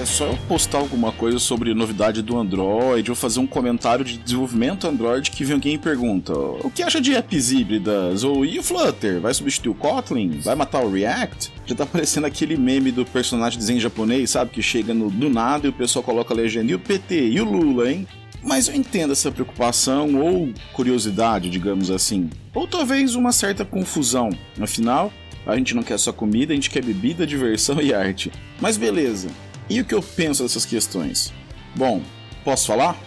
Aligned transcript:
É 0.00 0.06
só 0.06 0.28
eu 0.28 0.38
postar 0.48 0.78
alguma 0.78 1.12
coisa 1.12 1.38
sobre 1.38 1.74
novidade 1.74 2.22
do 2.22 2.38
Android 2.38 3.10
ou 3.10 3.14
fazer 3.14 3.38
um 3.38 3.46
comentário 3.46 4.02
de 4.02 4.16
desenvolvimento 4.16 4.86
Android 4.86 5.30
que 5.30 5.44
vem 5.44 5.56
alguém 5.56 5.74
e 5.74 5.78
pergunta: 5.78 6.32
o 6.32 6.70
que 6.70 6.82
acha 6.82 7.02
de 7.02 7.14
apps 7.14 7.52
híbridas? 7.52 8.24
Ou 8.24 8.42
e 8.42 8.58
o 8.58 8.62
Flutter? 8.62 9.20
Vai 9.20 9.34
substituir 9.34 9.72
o 9.72 9.74
Kotlin? 9.74 10.40
Vai 10.40 10.54
matar 10.54 10.82
o 10.82 10.90
React? 10.90 11.52
Já 11.66 11.74
tá 11.74 11.84
parecendo 11.84 12.26
aquele 12.26 12.56
meme 12.56 12.90
do 12.90 13.04
personagem 13.04 13.58
de 13.58 13.66
desenho 13.66 13.78
japonês, 13.78 14.30
sabe? 14.30 14.52
Que 14.52 14.62
chega 14.62 14.94
no, 14.94 15.10
do 15.10 15.28
nada 15.28 15.66
e 15.66 15.70
o 15.70 15.72
pessoal 15.74 16.02
coloca 16.02 16.32
a 16.32 16.36
legenda: 16.36 16.72
e 16.72 16.74
o 16.74 16.80
PT? 16.80 17.28
E 17.32 17.38
o 17.38 17.44
Lula, 17.44 17.92
hein? 17.92 18.08
Mas 18.42 18.68
eu 18.68 18.74
entendo 18.74 19.12
essa 19.12 19.30
preocupação 19.30 20.18
ou 20.18 20.48
curiosidade, 20.72 21.50
digamos 21.50 21.90
assim. 21.90 22.30
Ou 22.54 22.66
talvez 22.66 23.16
uma 23.16 23.32
certa 23.32 23.66
confusão. 23.66 24.30
Afinal, 24.58 25.12
a 25.46 25.54
gente 25.56 25.74
não 25.74 25.82
quer 25.82 25.98
só 25.98 26.10
comida, 26.10 26.54
a 26.54 26.56
gente 26.56 26.70
quer 26.70 26.82
bebida, 26.82 27.26
diversão 27.26 27.82
e 27.82 27.92
arte. 27.92 28.32
Mas 28.58 28.78
beleza. 28.78 29.28
E 29.70 29.80
o 29.80 29.84
que 29.84 29.94
eu 29.94 30.02
penso 30.02 30.42
dessas 30.42 30.66
questões? 30.66 31.32
Bom, 31.76 32.02
posso 32.42 32.66
falar? 32.66 32.98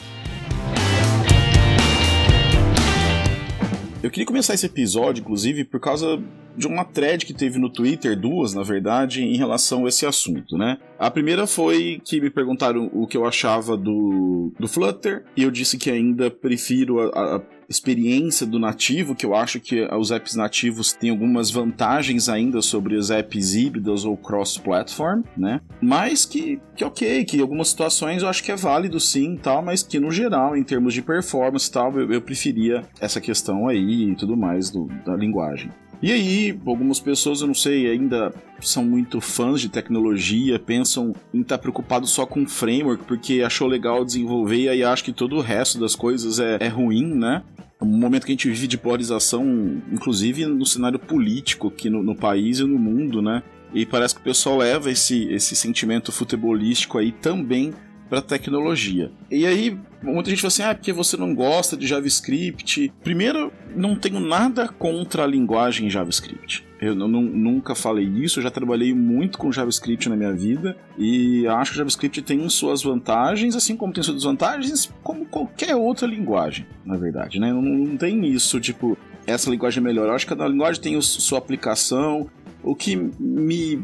Eu 4.01 4.09
queria 4.09 4.25
começar 4.25 4.53
esse 4.53 4.65
episódio, 4.65 5.19
inclusive, 5.19 5.65
por 5.65 5.81
causa 5.81 6.23
de 6.55 6.67
uma 6.67 6.85
thread 6.85 7.25
que 7.25 7.33
teve 7.33 7.59
no 7.59 7.69
Twitter, 7.69 8.19
duas, 8.19 8.53
na 8.53 8.63
verdade, 8.63 9.23
em 9.23 9.37
relação 9.37 9.85
a 9.85 9.89
esse 9.89 10.05
assunto, 10.05 10.57
né? 10.57 10.77
A 10.97 11.09
primeira 11.09 11.47
foi 11.47 12.01
que 12.03 12.21
me 12.21 12.29
perguntaram 12.29 12.89
o 12.93 13.07
que 13.07 13.17
eu 13.17 13.25
achava 13.25 13.75
do, 13.75 14.51
do 14.59 14.67
Flutter, 14.67 15.23
e 15.35 15.43
eu 15.43 15.51
disse 15.51 15.77
que 15.77 15.89
ainda 15.89 16.29
prefiro 16.29 16.99
a, 16.99 17.37
a 17.37 17.41
experiência 17.69 18.45
do 18.45 18.59
nativo, 18.59 19.15
que 19.15 19.25
eu 19.25 19.35
acho 19.35 19.59
que 19.59 19.81
os 19.95 20.11
apps 20.11 20.35
nativos 20.35 20.93
têm 20.93 21.09
algumas 21.09 21.49
vantagens 21.49 22.29
ainda 22.29 22.61
sobre 22.61 22.95
os 22.95 23.09
apps 23.09 23.55
híbridos 23.55 24.05
ou 24.05 24.15
cross-platform, 24.15 25.23
né? 25.35 25.61
Mas 25.81 26.25
que, 26.25 26.59
que 26.75 26.83
ok, 26.83 27.25
que 27.25 27.37
em 27.37 27.41
algumas 27.41 27.69
situações 27.69 28.21
eu 28.21 28.29
acho 28.29 28.43
que 28.43 28.51
é 28.51 28.55
válido 28.55 28.99
sim 28.99 29.37
tal, 29.41 29.63
mas 29.63 29.83
que 29.83 29.99
no 29.99 30.11
geral, 30.11 30.55
em 30.55 30.63
termos 30.63 30.93
de 30.93 31.01
performance 31.01 31.71
tal, 31.71 31.97
eu, 31.99 32.11
eu 32.11 32.21
preferia 32.21 32.81
essa 32.99 33.19
questão 33.19 33.67
aí 33.67 34.11
e 34.11 34.15
tudo 34.15 34.37
mais 34.37 34.69
do, 34.69 34.85
da 35.05 35.15
linguagem. 35.15 35.71
E 36.03 36.11
aí, 36.11 36.59
algumas 36.65 36.99
pessoas, 36.99 37.39
eu 37.39 37.47
não 37.47 37.53
sei, 37.53 37.89
ainda 37.89 38.33
são 38.59 38.83
muito 38.83 39.21
fãs 39.21 39.61
de 39.61 39.69
tecnologia, 39.69 40.59
pensam 40.59 41.15
em 41.33 41.39
estar 41.39 41.57
tá 41.57 41.61
preocupado 41.61 42.05
só 42.05 42.25
com 42.25 42.45
framework, 42.45 43.05
porque 43.05 43.41
achou 43.41 43.69
legal 43.69 44.03
desenvolver 44.03 44.63
e 44.63 44.67
aí 44.67 44.83
acha 44.83 45.01
que 45.01 45.13
todo 45.13 45.37
o 45.37 45.39
resto 45.39 45.79
das 45.79 45.95
coisas 45.95 46.39
é, 46.39 46.57
é 46.59 46.67
ruim, 46.67 47.05
né? 47.05 47.41
É 47.79 47.85
um 47.85 47.87
momento 47.87 48.25
que 48.25 48.33
a 48.33 48.35
gente 48.35 48.49
vive 48.49 48.67
de 48.67 48.77
polarização, 48.77 49.81
inclusive 49.93 50.45
no 50.45 50.65
cenário 50.65 50.99
político 50.99 51.69
aqui 51.69 51.89
no, 51.89 52.03
no 52.03 52.17
país 52.17 52.59
e 52.59 52.65
no 52.65 52.77
mundo, 52.77 53.21
né? 53.21 53.41
E 53.73 53.85
parece 53.85 54.13
que 54.13 54.19
o 54.19 54.25
pessoal 54.25 54.57
leva 54.57 54.91
esse, 54.91 55.31
esse 55.31 55.55
sentimento 55.55 56.11
futebolístico 56.11 56.97
aí 56.97 57.13
também 57.13 57.71
para 58.09 58.21
tecnologia. 58.21 59.11
E 59.29 59.45
aí, 59.45 59.77
muita 60.01 60.29
gente 60.29 60.41
fala 60.41 60.49
assim: 60.49 60.63
ah, 60.63 60.75
porque 60.75 60.93
você 60.93 61.17
não 61.17 61.33
gosta 61.33 61.75
de 61.75 61.87
JavaScript. 61.87 62.93
Primeiro, 63.03 63.51
não 63.75 63.95
tenho 63.95 64.19
nada 64.19 64.67
contra 64.67 65.23
a 65.23 65.27
linguagem 65.27 65.89
JavaScript. 65.89 66.65
Eu 66.81 66.93
não, 66.95 67.07
nunca 67.07 67.73
falei 67.73 68.05
isso, 68.05 68.39
eu 68.39 68.43
já 68.43 68.51
trabalhei 68.51 68.93
muito 68.93 69.37
com 69.37 69.51
JavaScript 69.51 70.09
na 70.09 70.17
minha 70.17 70.33
vida 70.33 70.75
e 70.97 71.47
acho 71.47 71.71
que 71.71 71.77
JavaScript 71.77 72.21
tem 72.23 72.49
suas 72.49 72.83
vantagens, 72.83 73.55
assim 73.55 73.77
como 73.77 73.93
tem 73.93 74.03
suas 74.03 74.17
desvantagens, 74.17 74.91
como 75.01 75.25
qualquer 75.25 75.77
outra 75.77 76.05
linguagem, 76.05 76.65
na 76.85 76.97
verdade, 76.97 77.39
né? 77.39 77.53
Não, 77.53 77.61
não 77.61 77.95
tem 77.95 78.25
isso, 78.25 78.59
tipo, 78.59 78.97
essa 79.25 79.49
linguagem 79.49 79.79
é 79.79 79.83
melhor. 79.83 80.07
Eu 80.07 80.13
acho 80.13 80.25
que 80.25 80.35
cada 80.35 80.47
linguagem 80.47 80.81
tem 80.81 81.01
sua 81.01 81.37
aplicação. 81.37 82.29
O 82.61 82.75
que 82.75 82.95
me 83.19 83.83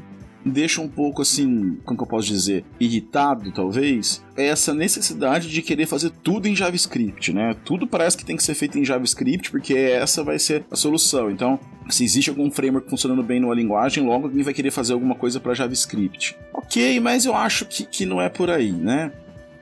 deixa 0.49 0.81
um 0.81 0.87
pouco 0.87 1.21
assim, 1.21 1.77
como 1.85 1.97
que 1.97 2.03
eu 2.03 2.07
posso 2.07 2.27
dizer, 2.27 2.65
irritado 2.79 3.51
talvez, 3.51 4.23
é 4.35 4.47
essa 4.47 4.73
necessidade 4.73 5.49
de 5.49 5.61
querer 5.61 5.85
fazer 5.85 6.11
tudo 6.23 6.47
em 6.47 6.55
JavaScript, 6.55 7.31
né? 7.33 7.55
Tudo 7.63 7.87
parece 7.87 8.17
que 8.17 8.25
tem 8.25 8.35
que 8.35 8.43
ser 8.43 8.55
feito 8.55 8.77
em 8.77 8.85
JavaScript 8.85 9.51
porque 9.51 9.73
essa 9.73 10.23
vai 10.23 10.39
ser 10.39 10.65
a 10.71 10.75
solução. 10.75 11.29
Então, 11.29 11.59
se 11.89 12.03
existe 12.03 12.29
algum 12.29 12.49
framework 12.49 12.89
funcionando 12.89 13.23
bem 13.23 13.39
numa 13.39 13.55
linguagem, 13.55 14.05
logo 14.05 14.27
alguém 14.27 14.43
vai 14.43 14.53
querer 14.53 14.71
fazer 14.71 14.93
alguma 14.93 15.15
coisa 15.15 15.39
para 15.39 15.53
JavaScript. 15.53 16.37
Ok, 16.53 16.99
mas 16.99 17.25
eu 17.25 17.35
acho 17.35 17.65
que, 17.65 17.85
que 17.85 18.05
não 18.05 18.21
é 18.21 18.29
por 18.29 18.49
aí, 18.49 18.71
né? 18.71 19.11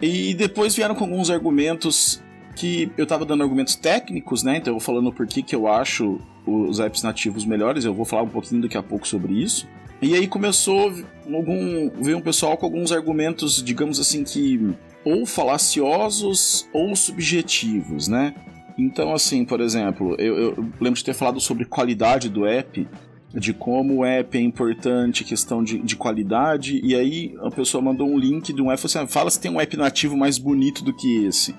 E 0.02 0.34
depois 0.34 0.76
vieram 0.76 0.94
com 0.94 1.06
alguns 1.06 1.30
argumentos 1.30 2.22
que 2.56 2.92
eu 2.98 3.04
estava 3.04 3.24
dando 3.24 3.44
argumentos 3.44 3.76
técnicos, 3.76 4.44
né? 4.44 4.58
Então 4.58 4.72
eu 4.72 4.80
vou 4.80 4.86
falando 4.86 5.12
por 5.12 5.28
que, 5.28 5.42
que 5.42 5.56
eu 5.56 5.68
acho 5.68 6.20
os 6.46 6.80
apps 6.80 7.04
nativos 7.04 7.46
melhores, 7.46 7.86
eu 7.86 7.94
vou 7.94 8.06
falar 8.06 8.24
um 8.24 8.30
pouquinho 8.30 8.62
daqui 8.62 8.78
a 8.78 8.84
pouco 8.84 9.08
sobre 9.08 9.34
isso. 9.34 9.68
E 10.02 10.14
aí 10.14 10.28
começou 10.28 10.94
algum 11.26 11.90
veio 12.02 12.18
um 12.18 12.22
pessoal 12.22 12.56
com 12.56 12.66
alguns 12.66 12.92
argumentos, 12.92 13.64
digamos 13.64 14.00
assim 14.00 14.24
que 14.24 14.76
ou 15.04 15.26
falaciosos 15.26 16.68
ou 16.72 16.96
subjetivos, 16.96 18.08
né? 18.08 18.36
Então 18.78 19.14
assim, 19.14 19.44
por 19.44 19.60
exemplo, 19.60 20.16
eu, 20.20 20.38
eu 20.38 20.66
lembro 20.80 20.98
de 20.98 21.04
ter 21.04 21.14
falado 21.14 21.40
sobre 21.40 21.66
qualidade 21.66 22.30
do 22.30 22.46
app, 22.46 22.88
de 23.34 23.54
como 23.54 23.98
o 23.98 24.06
app 24.06 24.38
é 24.38 24.42
importante, 24.42 25.24
questão 25.24 25.64
de, 25.64 25.80
de 25.80 25.96
qualidade, 25.96 26.80
e 26.84 26.96
aí 26.96 27.36
a 27.42 27.50
pessoa 27.50 27.82
mandou 27.82 28.08
um 28.08 28.18
link 28.18 28.54
de 28.54 28.62
um 28.62 28.72
app 28.72 28.80
e 28.80 28.82
falou 28.82 29.04
assim, 29.04 29.12
ah, 29.12 29.14
fala 29.14 29.30
se 29.32 29.40
tem 29.40 29.52
um 29.52 29.60
app 29.60 29.76
nativo 29.76 30.16
mais 30.16 30.38
bonito 30.38 30.84
do 30.84 30.96
que 30.96 31.26
esse. 31.26 31.56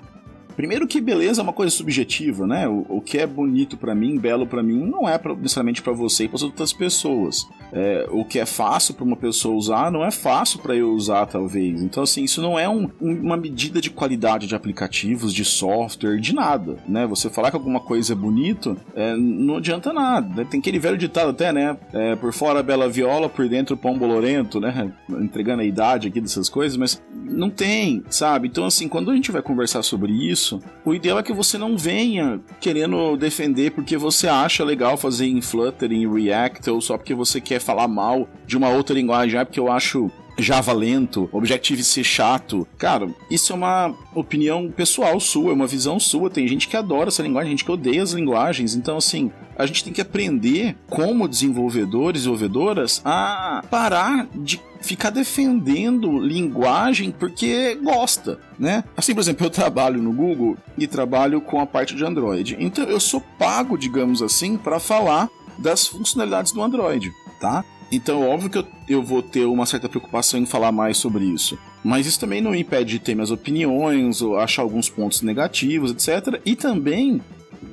Primeiro 0.59 0.85
que 0.85 0.99
beleza 0.99 1.39
é 1.39 1.43
uma 1.43 1.53
coisa 1.53 1.73
subjetiva, 1.73 2.45
né? 2.45 2.67
O, 2.67 2.85
o 2.89 3.01
que 3.01 3.17
é 3.17 3.25
bonito 3.25 3.77
para 3.77 3.95
mim, 3.95 4.19
belo 4.19 4.45
para 4.45 4.61
mim, 4.61 4.85
não 4.85 5.07
é 5.07 5.17
pra, 5.17 5.33
necessariamente 5.33 5.81
para 5.81 5.93
você 5.93 6.25
e 6.25 6.27
para 6.27 6.43
outras 6.43 6.73
pessoas. 6.73 7.47
É, 7.71 8.05
o 8.11 8.25
que 8.25 8.39
é 8.39 8.45
fácil 8.45 8.93
para 8.93 9.05
uma 9.05 9.15
pessoa 9.15 9.55
usar 9.55 9.89
não 9.89 10.03
é 10.03 10.11
fácil 10.11 10.59
para 10.59 10.75
eu 10.75 10.91
usar, 10.91 11.27
talvez. 11.27 11.81
Então, 11.81 12.03
assim, 12.03 12.25
isso 12.25 12.41
não 12.41 12.59
é 12.59 12.67
um, 12.67 12.89
uma 12.99 13.37
medida 13.37 13.79
de 13.79 13.89
qualidade 13.89 14.47
de 14.47 14.55
aplicativos, 14.55 15.33
de 15.33 15.45
software, 15.45 16.19
de 16.19 16.35
nada, 16.35 16.75
né? 16.85 17.07
Você 17.07 17.29
falar 17.29 17.51
que 17.51 17.55
alguma 17.55 17.79
coisa 17.79 18.11
é 18.11 18.15
bonito, 18.15 18.75
é, 18.97 19.15
não 19.15 19.55
adianta 19.55 19.93
nada. 19.93 20.43
Né? 20.43 20.47
Tem 20.51 20.59
aquele 20.59 20.77
velho 20.77 20.97
ditado 20.97 21.29
até, 21.29 21.53
né? 21.53 21.77
É, 21.93 22.17
por 22.17 22.33
fora 22.33 22.61
bela 22.61 22.89
viola, 22.89 23.29
por 23.29 23.47
dentro 23.47 23.77
pão 23.77 23.97
bolorento, 23.97 24.59
né? 24.59 24.91
Entregando 25.09 25.61
a 25.61 25.65
idade 25.65 26.09
aqui 26.09 26.19
dessas 26.19 26.49
coisas, 26.49 26.75
mas 26.75 27.01
não 27.13 27.49
tem, 27.49 28.03
sabe? 28.09 28.49
Então, 28.49 28.65
assim, 28.65 28.89
quando 28.89 29.11
a 29.11 29.15
gente 29.15 29.31
vai 29.31 29.41
conversar 29.41 29.83
sobre 29.83 30.11
isso, 30.11 30.48
isso, 30.49 30.61
o 30.83 30.93
ideal 30.93 31.19
é 31.19 31.23
que 31.23 31.33
você 31.33 31.57
não 31.57 31.77
venha 31.77 32.39
querendo 32.59 33.15
defender 33.15 33.71
porque 33.71 33.97
você 33.97 34.27
acha 34.27 34.63
legal 34.63 34.97
fazer 34.97 35.27
em 35.27 35.41
Flutter, 35.41 35.91
em 35.91 36.11
React, 36.11 36.69
ou 36.69 36.81
só 36.81 36.97
porque 36.97 37.13
você 37.13 37.39
quer 37.39 37.59
falar 37.59 37.87
mal 37.87 38.27
de 38.45 38.57
uma 38.57 38.69
outra 38.69 38.95
linguagem, 38.95 39.39
ah, 39.39 39.45
porque 39.45 39.59
eu 39.59 39.71
acho 39.71 40.11
Java 40.41 40.73
lento, 40.73 41.29
Objective-C 41.31 42.03
chato. 42.03 42.67
Cara, 42.77 43.09
isso 43.29 43.53
é 43.53 43.55
uma 43.55 43.93
opinião 44.13 44.71
pessoal 44.71 45.19
sua, 45.19 45.51
é 45.51 45.53
uma 45.53 45.67
visão 45.67 45.99
sua. 45.99 46.29
Tem 46.29 46.47
gente 46.47 46.67
que 46.67 46.77
adora 46.77 47.09
essa 47.09 47.21
linguagem, 47.21 47.51
gente 47.51 47.65
que 47.65 47.71
odeia 47.71 48.01
as 48.01 48.11
linguagens. 48.11 48.75
Então, 48.75 48.97
assim, 48.97 49.31
a 49.57 49.65
gente 49.65 49.83
tem 49.83 49.93
que 49.93 50.01
aprender, 50.01 50.75
como 50.89 51.27
desenvolvedores 51.27 52.21
e 52.21 52.23
desenvolvedoras, 52.23 53.01
a 53.03 53.63
parar 53.69 54.27
de 54.33 54.59
ficar 54.81 55.09
defendendo 55.09 56.17
linguagem 56.17 57.11
porque 57.11 57.75
gosta, 57.75 58.39
né? 58.57 58.83
Assim, 58.95 59.13
por 59.13 59.19
exemplo, 59.19 59.45
eu 59.45 59.49
trabalho 59.49 60.01
no 60.01 60.13
Google 60.13 60.57
e 60.77 60.87
trabalho 60.87 61.41
com 61.41 61.59
a 61.59 61.65
parte 61.65 61.95
de 61.95 62.05
Android. 62.05 62.55
Então, 62.59 62.85
eu 62.85 62.99
sou 62.99 63.21
pago, 63.37 63.77
digamos 63.77 64.21
assim, 64.21 64.57
para 64.57 64.79
falar 64.79 65.29
das 65.57 65.85
funcionalidades 65.85 66.53
do 66.53 66.61
Android, 66.63 67.11
tá? 67.41 67.65
Então, 67.91 68.27
óbvio 68.27 68.49
que 68.49 68.57
eu, 68.59 68.67
eu 68.87 69.03
vou 69.03 69.21
ter 69.21 69.45
uma 69.45 69.65
certa 69.65 69.89
preocupação 69.89 70.39
em 70.39 70.45
falar 70.45 70.71
mais 70.71 70.97
sobre 70.97 71.25
isso. 71.25 71.57
Mas 71.83 72.05
isso 72.05 72.19
também 72.19 72.41
não 72.41 72.51
me 72.51 72.61
impede 72.61 72.91
de 72.91 72.99
ter 72.99 73.15
minhas 73.15 73.31
opiniões, 73.31 74.21
ou 74.21 74.37
achar 74.37 74.61
alguns 74.61 74.89
pontos 74.89 75.21
negativos, 75.21 75.91
etc. 75.91 76.39
E 76.45 76.55
também 76.55 77.21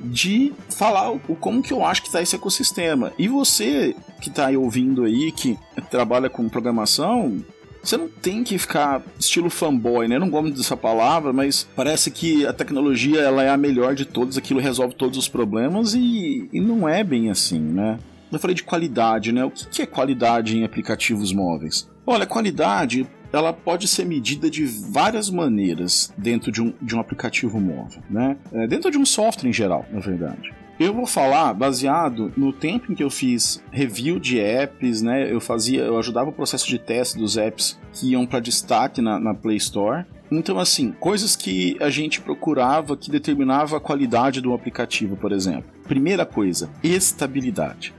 de 0.03 0.53
falar 0.69 1.11
o 1.11 1.19
como 1.35 1.61
que 1.61 1.73
eu 1.73 1.83
acho 1.85 2.01
que 2.01 2.07
está 2.07 2.21
esse 2.21 2.35
ecossistema. 2.35 3.13
E 3.17 3.27
você 3.27 3.95
que 4.21 4.29
está 4.29 4.49
ouvindo 4.49 5.03
aí, 5.03 5.31
que 5.31 5.57
trabalha 5.89 6.29
com 6.29 6.49
programação, 6.49 7.43
você 7.83 7.97
não 7.97 8.07
tem 8.07 8.43
que 8.43 8.57
ficar 8.57 9.01
estilo 9.19 9.49
fanboy, 9.49 10.07
né? 10.07 10.15
Eu 10.15 10.19
não 10.19 10.29
gosto 10.29 10.51
dessa 10.51 10.75
palavra, 10.75 11.31
mas 11.31 11.67
parece 11.75 12.11
que 12.11 12.45
a 12.45 12.51
tecnologia 12.51 13.21
ela 13.21 13.43
é 13.43 13.49
a 13.49 13.57
melhor 13.57 13.95
de 13.95 14.05
todos, 14.05 14.37
aquilo 14.37 14.59
resolve 14.59 14.93
todos 14.93 15.17
os 15.17 15.29
problemas 15.29 15.93
e, 15.93 16.49
e 16.51 16.59
não 16.59 16.87
é 16.87 17.03
bem 17.03 17.29
assim, 17.29 17.59
né? 17.59 17.99
Eu 18.31 18.39
falei 18.39 18.55
de 18.55 18.63
qualidade, 18.63 19.31
né? 19.31 19.45
O 19.45 19.51
que 19.51 19.81
é 19.81 19.85
qualidade 19.85 20.57
em 20.57 20.63
aplicativos 20.63 21.31
móveis? 21.31 21.89
Olha, 22.05 22.25
qualidade 22.25 23.07
ela 23.31 23.51
pode 23.51 23.87
ser 23.87 24.05
medida 24.05 24.49
de 24.49 24.65
várias 24.65 25.29
maneiras 25.29 26.13
dentro 26.17 26.51
de 26.51 26.61
um, 26.61 26.73
de 26.81 26.95
um 26.95 26.99
aplicativo 26.99 27.59
móvel, 27.59 28.01
né? 28.09 28.37
É, 28.51 28.67
dentro 28.67 28.89
de 28.89 28.97
um 28.97 29.05
software 29.05 29.49
em 29.49 29.53
geral, 29.53 29.85
na 29.91 29.99
verdade. 29.99 30.53
Eu 30.79 30.93
vou 30.93 31.07
falar 31.07 31.53
baseado 31.53 32.31
no 32.37 32.53
tempo 32.53 32.91
em 32.91 32.95
que 32.95 33.03
eu 33.03 33.09
fiz 33.09 33.63
review 33.71 34.19
de 34.19 34.39
apps, 34.39 35.01
né? 35.01 35.31
Eu 35.31 35.41
fazia, 35.41 35.81
eu 35.81 35.97
ajudava 35.97 36.29
o 36.29 36.33
processo 36.33 36.67
de 36.67 36.77
teste 36.77 37.17
dos 37.17 37.35
apps 37.35 37.79
que 37.91 38.11
iam 38.11 38.27
para 38.27 38.39
destaque 38.39 39.01
na, 39.01 39.19
na 39.19 39.33
Play 39.33 39.57
Store. 39.57 40.05
Então, 40.29 40.59
assim, 40.59 40.91
coisas 40.91 41.35
que 41.35 41.77
a 41.79 41.89
gente 41.89 42.21
procurava 42.21 42.95
que 42.95 43.09
determinava 43.09 43.77
a 43.77 43.79
qualidade 43.79 44.39
do 44.39 44.53
aplicativo, 44.53 45.15
por 45.15 45.31
exemplo. 45.31 45.65
Primeira 45.87 46.25
coisa, 46.25 46.69
estabilidade 46.83 47.96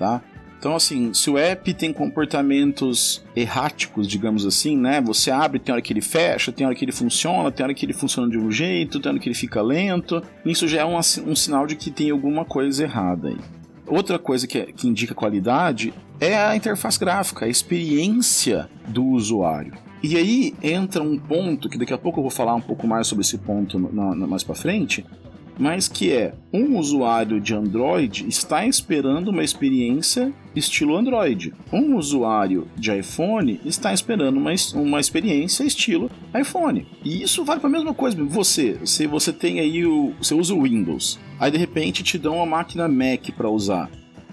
tá? 0.00 0.22
Então, 0.58 0.74
assim, 0.74 1.14
se 1.14 1.30
o 1.30 1.38
app 1.38 1.72
tem 1.72 1.90
comportamentos 1.90 3.24
erráticos, 3.34 4.06
digamos 4.06 4.44
assim, 4.44 4.76
né? 4.76 5.00
Você 5.00 5.30
abre, 5.30 5.58
tem 5.58 5.72
hora 5.72 5.80
que 5.80 5.90
ele 5.90 6.02
fecha, 6.02 6.52
tem 6.52 6.66
hora 6.66 6.74
que 6.74 6.84
ele 6.84 6.92
funciona, 6.92 7.50
tem 7.50 7.64
hora 7.64 7.72
que 7.72 7.86
ele 7.86 7.94
funciona 7.94 8.28
de 8.28 8.36
um 8.36 8.52
jeito, 8.52 9.00
tem 9.00 9.10
hora 9.10 9.18
que 9.18 9.26
ele 9.26 9.34
fica 9.34 9.62
lento. 9.62 10.22
Isso 10.44 10.68
já 10.68 10.80
é 10.80 10.84
um, 10.84 10.98
um 10.98 11.34
sinal 11.34 11.66
de 11.66 11.76
que 11.76 11.90
tem 11.90 12.10
alguma 12.10 12.44
coisa 12.44 12.82
errada 12.82 13.28
aí. 13.28 13.38
Outra 13.86 14.18
coisa 14.18 14.46
que, 14.46 14.58
é, 14.58 14.66
que 14.66 14.86
indica 14.86 15.14
qualidade 15.14 15.94
é 16.20 16.36
a 16.36 16.54
interface 16.54 17.00
gráfica, 17.00 17.46
a 17.46 17.48
experiência 17.48 18.68
do 18.86 19.04
usuário. 19.04 19.72
E 20.02 20.16
aí 20.16 20.54
entra 20.62 21.02
um 21.02 21.18
ponto 21.18 21.70
que 21.70 21.78
daqui 21.78 21.92
a 21.92 21.98
pouco 21.98 22.20
eu 22.20 22.22
vou 22.22 22.30
falar 22.30 22.54
um 22.54 22.60
pouco 22.60 22.86
mais 22.86 23.06
sobre 23.06 23.22
esse 23.22 23.38
ponto 23.38 23.78
na, 23.78 24.14
na, 24.14 24.26
mais 24.26 24.44
para 24.44 24.54
frente, 24.54 25.06
mas 25.60 25.86
que 25.86 26.10
é 26.10 26.32
um 26.52 26.78
usuário 26.78 27.38
de 27.38 27.54
Android 27.54 28.26
está 28.26 28.66
esperando 28.66 29.28
uma 29.28 29.44
experiência 29.44 30.32
estilo 30.56 30.96
Android. 30.96 31.52
Um 31.70 31.96
usuário 31.96 32.66
de 32.76 32.98
iPhone 32.98 33.60
está 33.64 33.92
esperando 33.92 34.38
uma, 34.38 34.52
uma 34.74 34.98
experiência 34.98 35.62
estilo 35.62 36.10
iPhone. 36.34 36.86
E 37.04 37.22
isso 37.22 37.44
vale 37.44 37.60
para 37.60 37.68
a 37.68 37.72
mesma 37.72 37.92
coisa. 37.92 38.16
Você, 38.24 38.78
se 38.84 39.06
você 39.06 39.32
tem 39.32 39.60
aí 39.60 39.84
o, 39.84 40.14
você 40.18 40.34
usa 40.34 40.54
o 40.54 40.62
Windows, 40.62 41.20
aí 41.38 41.50
de 41.50 41.58
repente 41.58 42.02
te 42.02 42.16
dão 42.16 42.36
uma 42.36 42.46
máquina 42.46 42.88
Mac 42.88 43.30
para 43.36 43.50
usar 43.50 43.90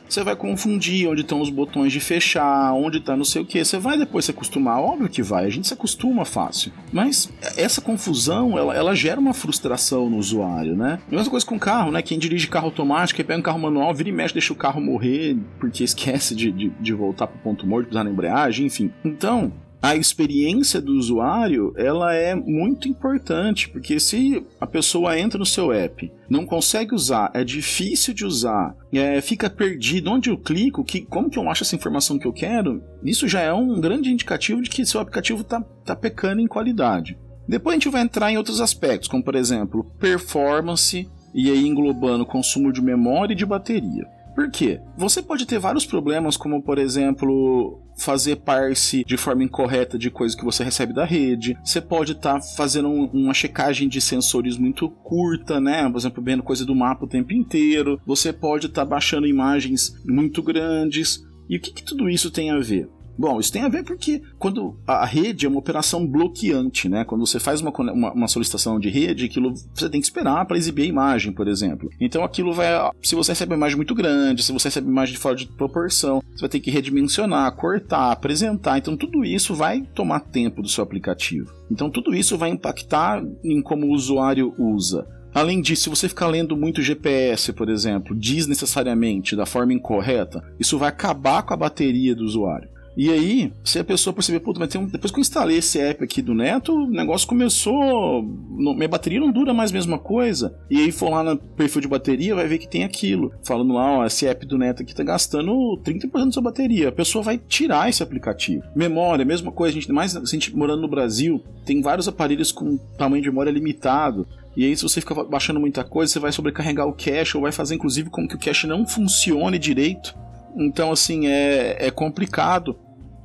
você 0.09 0.24
vai 0.24 0.36
confundir 0.36 1.07
onde 1.07 1.21
estão 1.21 1.42
os 1.42 1.50
botões 1.50 1.92
de 1.92 2.00
fechar, 2.00 2.74
onde 2.74 2.98
está 2.98 3.15
não 3.15 3.25
sei 3.25 3.42
o 3.42 3.45
que. 3.45 3.63
Você 3.63 3.77
vai 3.77 3.98
depois 3.98 4.25
se 4.25 4.31
acostumar, 4.31 4.80
óbvio 4.80 5.09
que 5.09 5.21
vai, 5.21 5.45
a 5.45 5.50
gente 5.50 5.68
se 5.68 5.74
acostuma 5.74 6.25
fácil. 6.25 6.71
Mas 6.92 7.31
essa 7.56 7.81
confusão, 7.81 8.57
ela, 8.57 8.75
ela 8.75 8.95
gera 8.95 9.19
uma 9.19 9.33
frustração 9.33 10.09
no 10.09 10.18
usuário, 10.18 10.75
né? 10.75 11.00
Mesma 11.09 11.30
coisa 11.30 11.45
com 11.45 11.59
carro, 11.59 11.92
né? 11.92 12.01
Quem 12.01 12.18
dirige 12.18 12.48
carro 12.48 12.68
automático, 12.68 13.24
pega 13.24 13.39
um 13.39 13.44
carro 13.44 13.59
manual, 13.59 13.94
vira 13.94 14.09
e 14.09 14.12
mexe, 14.12 14.33
deixa 14.33 14.54
o 14.54 14.56
carro 14.56 14.81
morrer 14.81 15.38
porque 15.59 15.83
esquece 15.83 16.36
de, 16.36 16.51
de, 16.51 16.69
de 16.69 16.94
voltar 16.94 17.27
pro 17.27 17.39
ponto 17.39 17.65
morto, 17.65 17.92
usar 17.92 18.04
na 18.04 18.09
embreagem, 18.09 18.65
enfim. 18.65 18.92
Então, 19.04 19.51
a 19.82 19.96
experiência 19.96 20.82
do 20.82 20.94
usuário 20.94 21.74
ela 21.78 22.14
é 22.14 22.34
muito 22.34 22.88
importante, 22.88 23.70
porque 23.70 24.00
se 24.00 24.44
a 24.60 24.66
pessoa 24.66 25.20
entra 25.20 25.38
no 25.38 25.46
seu 25.46 25.72
app, 25.72 26.12
não 26.30 26.46
consegue 26.46 26.96
usar, 26.96 27.32
é 27.34 27.44
difícil 27.44 28.14
de 28.14 28.26
usar, 28.26 28.76
é, 28.92 29.22
fica 29.22 29.50
perdido, 29.50 30.12
onde 30.12 30.30
eu 30.30 30.38
clico, 30.38 30.84
que, 30.84 31.02
como 31.02 31.30
que 31.30 31.38
eu 31.38 31.50
acho 31.50 31.64
essa 31.64 31.76
informação 31.76 32.18
que 32.18 32.28
eu 32.28 32.34
quero, 32.34 32.84
isso 33.04 33.28
já 33.28 33.42
é 33.42 33.54
um 33.54 33.80
grande 33.80 34.12
indicativo 34.12 34.62
de 34.62 34.70
que 34.70 34.86
seu 34.86 35.00
aplicativo 35.00 35.42
está 35.42 35.62
tá 35.86 35.96
pecando 35.96 36.42
em 36.42 36.48
qualidade. 36.48 37.18
Depois 37.48 37.74
a 37.74 37.78
gente 37.78 37.90
vai 37.90 38.02
entrar 38.02 38.32
em 38.32 38.38
outros 38.38 38.60
aspectos, 38.60 39.08
como 39.08 39.24
por 39.24 39.36
exemplo, 39.36 39.86
performance, 40.00 41.08
e 41.34 41.52
aí 41.52 41.66
englobando 41.66 42.26
consumo 42.26 42.74
de 42.74 42.82
memória 42.82 43.34
e 43.34 43.38
de 43.38 43.46
bateria. 43.46 44.06
Por 44.36 44.50
quê? 44.52 44.80
Você 44.98 45.22
pode 45.22 45.46
ter 45.46 45.60
vários 45.60 45.86
problemas, 45.86 46.36
como 46.36 46.62
por 46.62 46.78
exemplo, 46.78 47.82
fazer 47.98 48.38
parse 48.38 49.04
de 49.04 49.18
forma 49.18 49.44
incorreta 49.44 49.98
de 49.98 50.10
coisas 50.10 50.38
que 50.38 50.46
você 50.46 50.64
recebe 50.64 50.94
da 50.94 51.06
rede. 51.06 51.58
Você 51.64 51.82
pode 51.82 52.14
estar 52.14 52.36
tá 52.36 52.42
fazendo 52.42 52.88
um, 52.88 53.06
uma 53.06 53.34
checagem 53.34 53.88
de 53.90 54.00
sensores 54.00 54.58
muito 54.58 54.90
curta, 54.90 55.60
né? 55.60 55.90
Por 55.90 55.98
exemplo, 55.98 56.24
vendo 56.24 56.44
coisa 56.44 56.66
do 56.66 56.76
mapa 56.76 57.06
o 57.06 57.10
tempo 57.10 57.34
inteiro. 57.34 58.00
Você 58.06 58.32
pode 58.32 58.68
estar 58.68 58.84
tá 58.84 58.90
baixando 58.90 59.28
imagens 59.28 59.96
muito 60.06 60.42
grandes. 60.44 61.26
E 61.50 61.58
o 61.58 61.62
que, 61.62 61.72
que 61.72 61.84
tudo 61.84 62.10
isso 62.10 62.30
tem 62.30 62.52
a 62.52 62.60
ver? 62.60 62.90
Bom, 63.18 63.40
isso 63.40 63.52
tem 63.52 63.64
a 63.64 63.69
ver 63.69 63.84
porque 63.84 64.22
quando 64.38 64.75
a 64.86 65.06
rede 65.06 65.46
é 65.46 65.50
uma 65.50 65.60
operação 65.60 66.06
bloqueante, 66.06 66.88
né? 66.88 67.04
Quando 67.04 67.25
você 67.25 67.40
faz 67.40 67.62
uma, 67.62 67.72
uma, 67.72 68.14
uma 68.14 68.28
solicitação 68.28 68.80
de 68.80 68.90
rede, 68.90 69.25
aquilo 69.25 69.54
você 69.74 69.90
tem 69.90 70.00
que 70.00 70.06
esperar 70.06 70.46
para 70.46 70.58
exibir 70.58 70.84
a 70.84 70.88
imagem, 70.88 71.31
por 71.31 71.48
exemplo. 71.48 71.90
Então 72.00 72.24
aquilo 72.24 72.54
vai. 72.54 72.68
Se 73.02 73.16
você 73.16 73.31
recebe 73.31 73.54
uma 73.54 73.58
imagem 73.58 73.78
muito 73.78 73.96
grande, 73.96 74.44
se 74.44 74.52
você 74.52 74.68
recebe 74.68 74.88
uma 74.88 74.94
imagem 74.94 75.16
fora 75.16 75.36
de 75.36 75.48
proporção, 75.48 76.22
você 76.34 76.42
vai 76.42 76.50
ter 76.50 76.60
que 76.60 76.69
redimensionar, 76.69 77.52
cortar, 77.56 78.12
apresentar. 78.12 78.78
Então 78.78 78.96
tudo 78.96 79.25
isso 79.25 79.56
vai 79.56 79.81
tomar 79.96 80.19
tempo 80.19 80.62
do 80.62 80.69
seu 80.69 80.84
aplicativo. 80.84 81.52
Então 81.72 81.90
tudo 81.90 82.14
isso 82.14 82.38
vai 82.38 82.50
impactar 82.50 83.24
em 83.44 83.62
como 83.62 83.88
o 83.88 83.94
usuário 83.94 84.54
usa. 84.58 85.08
Além 85.34 85.62
disso, 85.62 85.84
se 85.84 85.90
você 85.90 86.10
ficar 86.10 86.28
lendo 86.28 86.58
muito 86.58 86.81
GPS, 86.81 87.54
por 87.54 87.69
exemplo, 87.69 88.16
desnecessariamente, 88.16 89.36
da 89.36 89.46
forma 89.46 89.74
incorreta, 89.74 90.44
isso 90.60 90.80
vai 90.80 90.90
acabar 90.90 91.44
com 91.44 91.54
a 91.54 91.58
bateria 91.58 92.16
do 92.16 92.24
usuário. 92.24 92.69
E 92.98 93.12
aí, 93.12 93.54
se 93.64 93.78
a 93.78 93.84
pessoa 93.84 94.12
perceber, 94.12 94.40
puta, 94.40 94.60
mas 94.60 94.74
um... 94.76 94.88
depois 94.88 95.12
que 95.12 95.20
eu 95.20 95.22
instalei 95.22 95.60
esse 95.60 95.80
app 95.80 96.04
aqui 96.04 96.20
do 96.20 96.34
Neto, 96.34 96.74
o 96.74 96.90
negócio 96.90 97.28
começou. 97.28 98.24
Minha 98.24 98.88
bateria 98.88 99.20
não 99.20 99.32
dura 99.32 99.54
mais 99.54 99.70
a 99.70 99.74
mesma 99.76 100.00
coisa. 100.00 100.58
E 100.68 100.80
aí 100.80 100.92
for 100.92 101.12
lá 101.12 101.24
no 101.24 101.38
perfil 101.38 101.82
de 101.82 101.88
bateria, 101.88 102.34
vai 102.34 102.48
ver 102.48 102.58
que 102.58 102.68
tem 102.68 102.84
aquilo. 102.84 103.32
Falando 103.44 103.76
lá, 103.76 104.00
ó, 104.00 104.06
esse 104.08 104.26
app 104.26 104.44
do 104.48 104.58
Neto 104.58 104.82
aqui 104.82 104.96
tá 104.96 105.04
gastando 105.04 105.80
30% 105.86 106.26
da 106.26 106.32
sua 106.32 106.42
bateria. 106.42 106.90
A 106.90 106.92
pessoa 106.92 107.24
vai 107.24 107.38
tirar 107.38 107.88
esse 107.88 108.02
aplicativo. 108.02 108.64
Memória, 108.76 109.24
mesma 109.24 109.52
coisa, 109.52 109.78
a 109.78 109.80
gente, 109.80 109.92
mais 109.92 110.18
a 110.18 110.26
gente 110.26 110.56
morando 110.56 110.82
no 110.82 110.88
Brasil, 110.88 111.40
tem 111.64 111.84
vários 111.84 112.08
aparelhos 112.08 112.52
com 112.52 112.78
tamanho 112.98 113.22
de 113.22 113.30
memória 113.30 113.52
limitado. 113.52 114.28
E 114.56 114.66
aí, 114.66 114.76
se 114.76 114.82
você 114.82 115.00
ficar 115.02 115.24
baixando 115.26 115.60
muita 115.60 115.84
coisa, 115.84 116.12
você 116.12 116.18
vai 116.18 116.32
sobrecarregar 116.32 116.88
o 116.88 116.94
cache 116.94 117.38
ou 117.38 117.44
vai 117.44 117.52
fazer, 117.52 117.76
inclusive, 117.76 118.10
com 118.10 118.28
que 118.28 118.34
o 118.34 118.40
cache 118.40 118.66
não 118.66 118.88
funcione 118.88 119.60
direito. 119.60 120.16
Então, 120.56 120.92
assim, 120.92 121.28
é, 121.28 121.78
é 121.80 121.92
complicado 121.92 122.76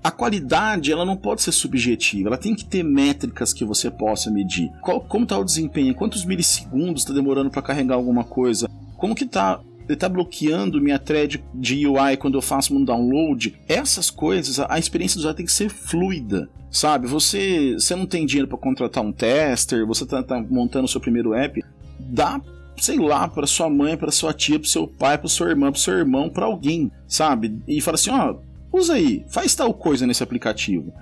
a 0.02 0.10
qualidade 0.10 0.90
ela 0.90 1.04
não 1.04 1.16
pode 1.16 1.42
ser 1.42 1.52
subjetiva, 1.52 2.28
ela 2.28 2.38
tem 2.38 2.54
que 2.54 2.64
ter 2.64 2.82
métricas 2.82 3.52
que 3.52 3.64
você 3.64 3.90
possa 3.90 4.30
medir. 4.30 4.70
Qual, 4.80 5.00
como 5.00 5.24
está 5.24 5.38
o 5.38 5.44
desempenho? 5.44 5.94
Quantos 5.94 6.24
milissegundos 6.24 7.02
está 7.02 7.14
demorando 7.14 7.50
para 7.50 7.62
carregar 7.62 7.94
alguma 7.94 8.24
coisa? 8.24 8.68
Como 8.96 9.14
que 9.14 9.24
está 9.24 9.60
ele 9.84 9.94
está 9.94 10.08
bloqueando 10.08 10.80
minha 10.80 10.98
thread 10.98 11.44
de 11.52 11.86
UI 11.86 12.16
quando 12.16 12.38
eu 12.38 12.42
faço 12.42 12.74
um 12.74 12.84
download. 12.84 13.54
Essas 13.68 14.10
coisas, 14.10 14.60
a, 14.60 14.78
experiência 14.78 15.16
do 15.16 15.20
usuário 15.20 15.36
tem 15.36 15.46
que 15.46 15.52
ser 15.52 15.68
fluida, 15.68 16.48
sabe? 16.70 17.08
Você, 17.08 17.74
você 17.74 17.96
não 17.96 18.06
tem 18.06 18.24
dinheiro 18.24 18.48
para 18.48 18.58
contratar 18.58 19.02
um 19.02 19.12
tester, 19.12 19.84
você 19.84 20.04
está 20.04 20.22
tá 20.22 20.40
montando 20.40 20.84
o 20.84 20.88
seu 20.88 21.00
primeiro 21.00 21.34
app, 21.34 21.62
dá 21.98 22.40
sei 22.76 22.98
lá, 22.98 23.28
para 23.28 23.46
sua 23.46 23.68
mãe, 23.68 23.96
para 23.96 24.10
sua 24.10 24.32
tia, 24.32 24.58
para 24.58 24.68
seu 24.68 24.88
pai, 24.88 25.18
para 25.18 25.28
sua 25.28 25.50
irmã, 25.50 25.70
para 25.70 25.80
seu 25.80 25.94
irmão, 25.94 26.28
para 26.28 26.46
alguém, 26.46 26.90
sabe? 27.06 27.60
E 27.68 27.80
fala 27.80 27.94
assim, 27.96 28.10
ó, 28.10 28.36
usa 28.72 28.94
aí, 28.94 29.24
faz 29.28 29.54
tal 29.54 29.72
coisa 29.74 30.06
nesse 30.06 30.22
aplicativo. 30.22 30.92